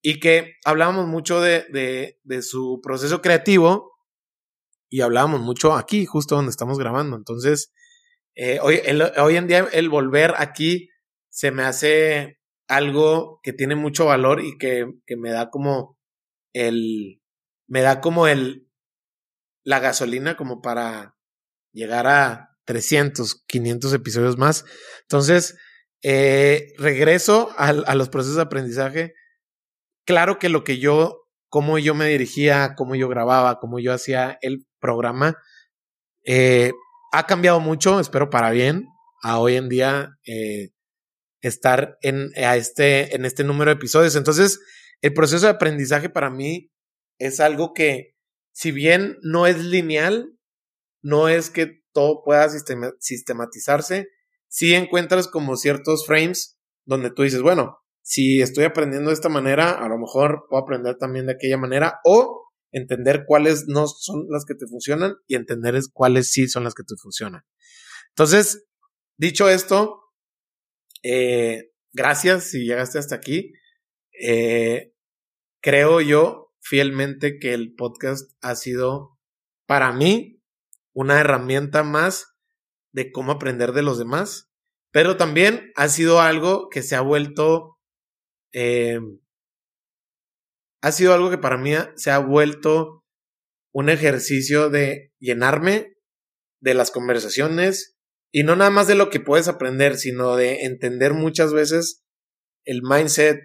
y 0.00 0.18
que 0.18 0.54
hablábamos 0.64 1.06
mucho 1.08 1.42
de, 1.42 2.16
su 2.40 2.80
proceso 2.82 3.20
creativo 3.20 3.92
y 4.88 5.02
hablábamos 5.02 5.42
mucho 5.42 5.74
aquí, 5.74 6.06
justo 6.06 6.36
donde 6.36 6.52
estamos 6.52 6.78
grabando. 6.78 7.18
Entonces, 7.18 7.74
eh, 8.34 8.60
hoy, 8.62 8.80
hoy 9.18 9.36
en 9.36 9.46
día 9.46 9.68
el 9.74 9.90
volver 9.90 10.32
aquí 10.38 10.88
se 11.28 11.50
me 11.50 11.64
hace 11.64 12.38
algo 12.76 13.40
que 13.42 13.52
tiene 13.52 13.74
mucho 13.74 14.06
valor 14.06 14.42
y 14.42 14.56
que, 14.56 14.86
que 15.06 15.16
me 15.16 15.30
da 15.30 15.50
como 15.50 15.98
el, 16.54 17.20
me 17.66 17.82
da 17.82 18.00
como 18.00 18.26
el, 18.26 18.68
la 19.64 19.78
gasolina 19.78 20.36
como 20.36 20.62
para 20.62 21.16
llegar 21.72 22.06
a 22.06 22.56
300, 22.64 23.44
500 23.46 23.92
episodios 23.92 24.38
más. 24.38 24.64
Entonces, 25.02 25.56
eh, 26.02 26.72
regreso 26.78 27.50
a, 27.58 27.68
a, 27.68 27.94
los 27.94 28.08
procesos 28.08 28.36
de 28.36 28.42
aprendizaje. 28.42 29.14
Claro 30.06 30.38
que 30.38 30.48
lo 30.48 30.64
que 30.64 30.78
yo, 30.78 31.28
cómo 31.48 31.78
yo 31.78 31.94
me 31.94 32.08
dirigía, 32.08 32.74
cómo 32.76 32.94
yo 32.94 33.08
grababa, 33.08 33.60
cómo 33.60 33.80
yo 33.80 33.92
hacía 33.92 34.38
el 34.40 34.66
programa, 34.80 35.36
eh, 36.24 36.72
ha 37.12 37.26
cambiado 37.26 37.60
mucho, 37.60 38.00
espero 38.00 38.30
para 38.30 38.50
bien. 38.50 38.88
A 39.22 39.38
hoy 39.38 39.56
en 39.56 39.68
día, 39.68 40.18
eh, 40.26 40.70
estar 41.42 41.98
en, 42.00 42.30
a 42.36 42.56
este, 42.56 43.14
en 43.14 43.24
este 43.24 43.44
número 43.44 43.70
de 43.70 43.76
episodios. 43.76 44.16
Entonces, 44.16 44.60
el 45.00 45.12
proceso 45.12 45.46
de 45.46 45.52
aprendizaje 45.52 46.08
para 46.08 46.30
mí 46.30 46.72
es 47.18 47.40
algo 47.40 47.74
que, 47.74 48.16
si 48.52 48.70
bien 48.70 49.18
no 49.22 49.46
es 49.46 49.58
lineal, 49.58 50.38
no 51.02 51.28
es 51.28 51.50
que 51.50 51.82
todo 51.92 52.22
pueda 52.24 52.48
sistematizarse, 52.48 54.08
si 54.48 54.74
encuentras 54.74 55.28
como 55.28 55.56
ciertos 55.56 56.06
frames 56.06 56.58
donde 56.84 57.10
tú 57.10 57.22
dices, 57.22 57.42
bueno, 57.42 57.78
si 58.02 58.40
estoy 58.42 58.64
aprendiendo 58.64 59.10
de 59.10 59.14
esta 59.14 59.28
manera, 59.28 59.70
a 59.70 59.88
lo 59.88 59.98
mejor 59.98 60.46
puedo 60.48 60.62
aprender 60.62 60.96
también 60.96 61.26
de 61.26 61.32
aquella 61.32 61.56
manera, 61.56 62.00
o 62.04 62.50
entender 62.72 63.24
cuáles 63.26 63.66
no 63.68 63.86
son 63.86 64.26
las 64.28 64.44
que 64.44 64.54
te 64.54 64.66
funcionan 64.66 65.16
y 65.26 65.36
entender 65.36 65.78
cuáles 65.92 66.30
sí 66.30 66.48
son 66.48 66.64
las 66.64 66.74
que 66.74 66.82
te 66.82 66.96
funcionan. 66.96 67.42
Entonces, 68.10 68.66
dicho 69.16 69.48
esto, 69.48 70.01
eh, 71.02 71.72
gracias 71.92 72.44
si 72.44 72.64
llegaste 72.64 72.98
hasta 72.98 73.14
aquí. 73.14 73.52
Eh, 74.20 74.92
creo 75.60 76.00
yo 76.00 76.52
fielmente 76.60 77.38
que 77.38 77.54
el 77.54 77.74
podcast 77.74 78.30
ha 78.40 78.54
sido 78.54 79.18
para 79.66 79.92
mí 79.92 80.40
una 80.94 81.20
herramienta 81.20 81.82
más 81.82 82.34
de 82.92 83.10
cómo 83.10 83.32
aprender 83.32 83.72
de 83.72 83.82
los 83.82 83.98
demás, 83.98 84.50
pero 84.90 85.16
también 85.16 85.72
ha 85.74 85.88
sido 85.88 86.20
algo 86.20 86.68
que 86.68 86.82
se 86.82 86.94
ha 86.94 87.00
vuelto, 87.00 87.78
eh, 88.52 89.00
ha 90.82 90.92
sido 90.92 91.14
algo 91.14 91.30
que 91.30 91.38
para 91.38 91.56
mí 91.56 91.72
se 91.96 92.10
ha 92.10 92.18
vuelto 92.18 93.04
un 93.72 93.88
ejercicio 93.88 94.68
de 94.68 95.12
llenarme 95.18 95.96
de 96.60 96.74
las 96.74 96.90
conversaciones, 96.90 97.91
y 98.32 98.44
no 98.44 98.56
nada 98.56 98.70
más 98.70 98.86
de 98.86 98.94
lo 98.94 99.10
que 99.10 99.20
puedes 99.20 99.46
aprender, 99.46 99.96
sino 99.96 100.36
de 100.36 100.64
entender 100.64 101.12
muchas 101.12 101.52
veces 101.52 102.02
el 102.64 102.80
mindset, 102.82 103.38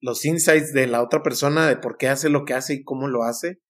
los 0.00 0.24
insights 0.24 0.72
de 0.72 0.88
la 0.88 1.02
otra 1.02 1.22
persona, 1.22 1.68
de 1.68 1.76
por 1.76 1.96
qué 1.96 2.08
hace 2.08 2.28
lo 2.28 2.44
que 2.44 2.54
hace 2.54 2.74
y 2.74 2.82
cómo 2.82 3.06
lo 3.06 3.22
hace, 3.22 3.60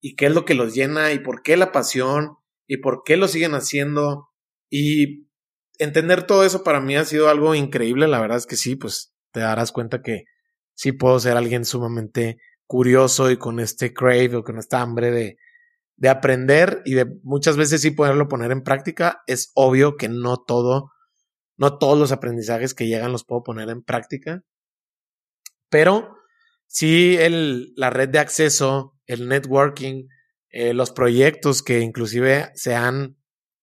y 0.00 0.16
qué 0.16 0.26
es 0.26 0.32
lo 0.32 0.46
que 0.46 0.54
los 0.54 0.74
llena, 0.74 1.12
y 1.12 1.18
por 1.18 1.42
qué 1.42 1.58
la 1.58 1.72
pasión, 1.72 2.36
y 2.66 2.78
por 2.78 3.02
qué 3.04 3.18
lo 3.18 3.28
siguen 3.28 3.52
haciendo. 3.52 4.30
Y 4.70 5.28
entender 5.78 6.26
todo 6.26 6.44
eso 6.44 6.64
para 6.64 6.80
mí 6.80 6.96
ha 6.96 7.04
sido 7.04 7.28
algo 7.28 7.54
increíble. 7.54 8.08
La 8.08 8.20
verdad 8.20 8.38
es 8.38 8.46
que 8.46 8.56
sí, 8.56 8.76
pues 8.76 9.14
te 9.30 9.40
darás 9.40 9.72
cuenta 9.72 10.00
que 10.00 10.24
sí 10.74 10.92
puedo 10.92 11.20
ser 11.20 11.36
alguien 11.36 11.66
sumamente 11.66 12.38
curioso 12.66 13.30
y 13.30 13.36
con 13.36 13.60
este 13.60 13.92
crave 13.92 14.36
o 14.36 14.42
con 14.42 14.58
esta 14.58 14.80
hambre 14.80 15.10
de, 15.10 15.36
de 15.96 16.08
aprender 16.08 16.82
y 16.84 16.94
de 16.94 17.06
muchas 17.22 17.56
veces 17.56 17.80
sí 17.80 17.90
poderlo 17.90 18.28
poner 18.28 18.50
en 18.50 18.62
práctica, 18.62 19.22
es 19.26 19.52
obvio 19.54 19.96
que 19.96 20.08
no 20.08 20.36
todo 20.36 20.90
no 21.56 21.78
todos 21.78 21.98
los 21.98 22.10
aprendizajes 22.12 22.74
que 22.74 22.86
llegan 22.86 23.12
los 23.12 23.24
puedo 23.24 23.42
poner 23.42 23.68
en 23.68 23.82
práctica, 23.82 24.42
pero 25.68 26.16
sí 26.66 27.16
el, 27.18 27.72
la 27.76 27.90
red 27.90 28.08
de 28.08 28.18
acceso, 28.18 28.98
el 29.06 29.28
networking, 29.28 30.08
eh, 30.50 30.74
los 30.74 30.90
proyectos 30.90 31.62
que 31.62 31.80
inclusive 31.80 32.50
se 32.54 32.74
han 32.74 33.16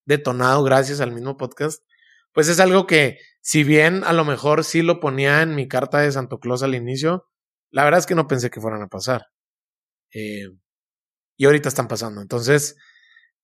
detonado 0.06 0.64
gracias 0.64 1.02
al 1.02 1.12
mismo 1.12 1.36
podcast, 1.38 1.84
pues 2.32 2.48
es 2.48 2.60
algo 2.60 2.88
que 2.88 3.18
si 3.42 3.64
bien 3.64 4.04
a 4.04 4.14
lo 4.14 4.26
mejor 4.26 4.64
sí 4.64 4.82
lo 4.82 5.00
ponía 5.00 5.42
en 5.42 5.56
mi 5.56 5.68
carta 5.68 6.00
de 6.00 6.12
Santo 6.12 6.40
Claus 6.40 6.64
al 6.64 6.76
inicio, 6.76 7.28
la 7.70 7.84
verdad 7.84 8.00
es 8.00 8.06
que 8.06 8.16
no 8.16 8.28
pensé 8.28 8.50
que 8.50 8.62
fueran 8.62 8.82
a 8.82 8.88
pasar. 8.88 9.28
Eh, 10.14 10.48
y 11.40 11.46
ahorita 11.46 11.70
están 11.70 11.88
pasando. 11.88 12.22
Entonces, 12.22 12.76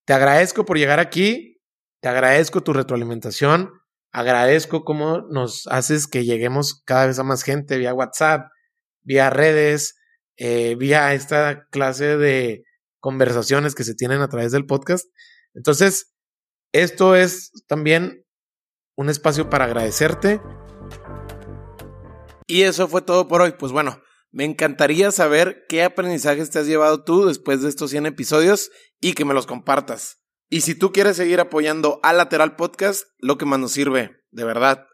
te 0.03 0.11
agradezco 0.11 0.65
por 0.65 0.77
llegar 0.77 0.99
aquí, 0.99 1.61
te 2.01 2.09
agradezco 2.09 2.61
tu 2.61 2.73
retroalimentación, 2.73 3.71
agradezco 4.11 4.83
cómo 4.83 5.21
nos 5.29 5.65
haces 5.67 6.05
que 6.05 6.25
lleguemos 6.25 6.83
cada 6.83 7.07
vez 7.07 7.17
a 7.19 7.23
más 7.23 7.43
gente 7.43 7.77
vía 7.77 7.93
WhatsApp, 7.93 8.49
vía 9.01 9.29
redes, 9.29 9.95
eh, 10.35 10.75
vía 10.75 11.13
esta 11.13 11.67
clase 11.69 12.17
de 12.17 12.65
conversaciones 12.99 13.75
que 13.75 13.85
se 13.85 13.95
tienen 13.95 14.19
a 14.19 14.27
través 14.27 14.51
del 14.51 14.65
podcast. 14.65 15.05
Entonces, 15.53 16.13
esto 16.73 17.15
es 17.15 17.51
también 17.65 18.25
un 18.97 19.09
espacio 19.09 19.49
para 19.49 19.65
agradecerte. 19.65 20.41
Y 22.45 22.63
eso 22.63 22.89
fue 22.89 23.01
todo 23.01 23.29
por 23.29 23.41
hoy. 23.41 23.53
Pues 23.57 23.71
bueno, 23.71 24.01
me 24.35 24.43
encantaría 24.43 25.11
saber 25.11 25.65
qué 25.69 25.81
aprendizajes 25.81 26.49
te 26.49 26.59
has 26.59 26.67
llevado 26.67 27.05
tú 27.05 27.25
después 27.25 27.61
de 27.61 27.69
estos 27.69 27.91
100 27.91 28.07
episodios 28.07 28.69
y 28.99 29.13
que 29.13 29.23
me 29.23 29.33
los 29.33 29.47
compartas. 29.47 30.17
Y 30.49 30.59
si 30.59 30.75
tú 30.75 30.91
quieres 30.91 31.15
seguir 31.15 31.39
apoyando 31.39 32.01
a 32.03 32.11
Lateral 32.11 32.57
Podcast, 32.57 33.05
lo 33.19 33.37
que 33.37 33.45
más 33.45 33.59
nos 33.59 33.71
sirve, 33.71 34.17
de 34.31 34.43
verdad, 34.43 34.87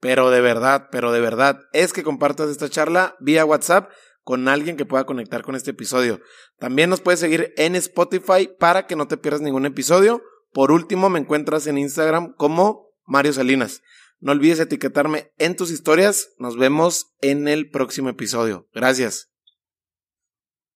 pero 0.00 0.30
de 0.30 0.40
verdad, 0.40 0.88
pero 0.90 1.12
de 1.12 1.20
verdad, 1.20 1.60
es 1.72 1.92
que 1.92 2.02
compartas 2.02 2.50
esta 2.50 2.68
charla 2.68 3.14
vía 3.20 3.44
WhatsApp 3.44 3.88
con 4.24 4.48
alguien 4.48 4.76
que 4.76 4.84
pueda 4.84 5.06
conectar 5.06 5.42
con 5.42 5.54
este 5.54 5.70
episodio. 5.70 6.20
También 6.58 6.90
nos 6.90 7.00
puedes 7.00 7.20
seguir 7.20 7.54
en 7.56 7.76
Spotify 7.76 8.50
para 8.58 8.88
que 8.88 8.96
no 8.96 9.06
te 9.06 9.16
pierdas 9.16 9.42
ningún 9.42 9.64
episodio. 9.64 10.24
Por 10.52 10.72
último, 10.72 11.08
me 11.08 11.20
encuentras 11.20 11.68
en 11.68 11.78
Instagram 11.78 12.34
como 12.34 12.90
Mario 13.06 13.32
Salinas. 13.32 13.80
No 14.20 14.32
olvides 14.32 14.60
etiquetarme 14.60 15.32
en 15.38 15.56
tus 15.56 15.70
historias. 15.70 16.30
Nos 16.38 16.56
vemos 16.56 17.14
en 17.20 17.48
el 17.48 17.70
próximo 17.70 18.08
episodio. 18.08 18.68
Gracias. 18.72 19.30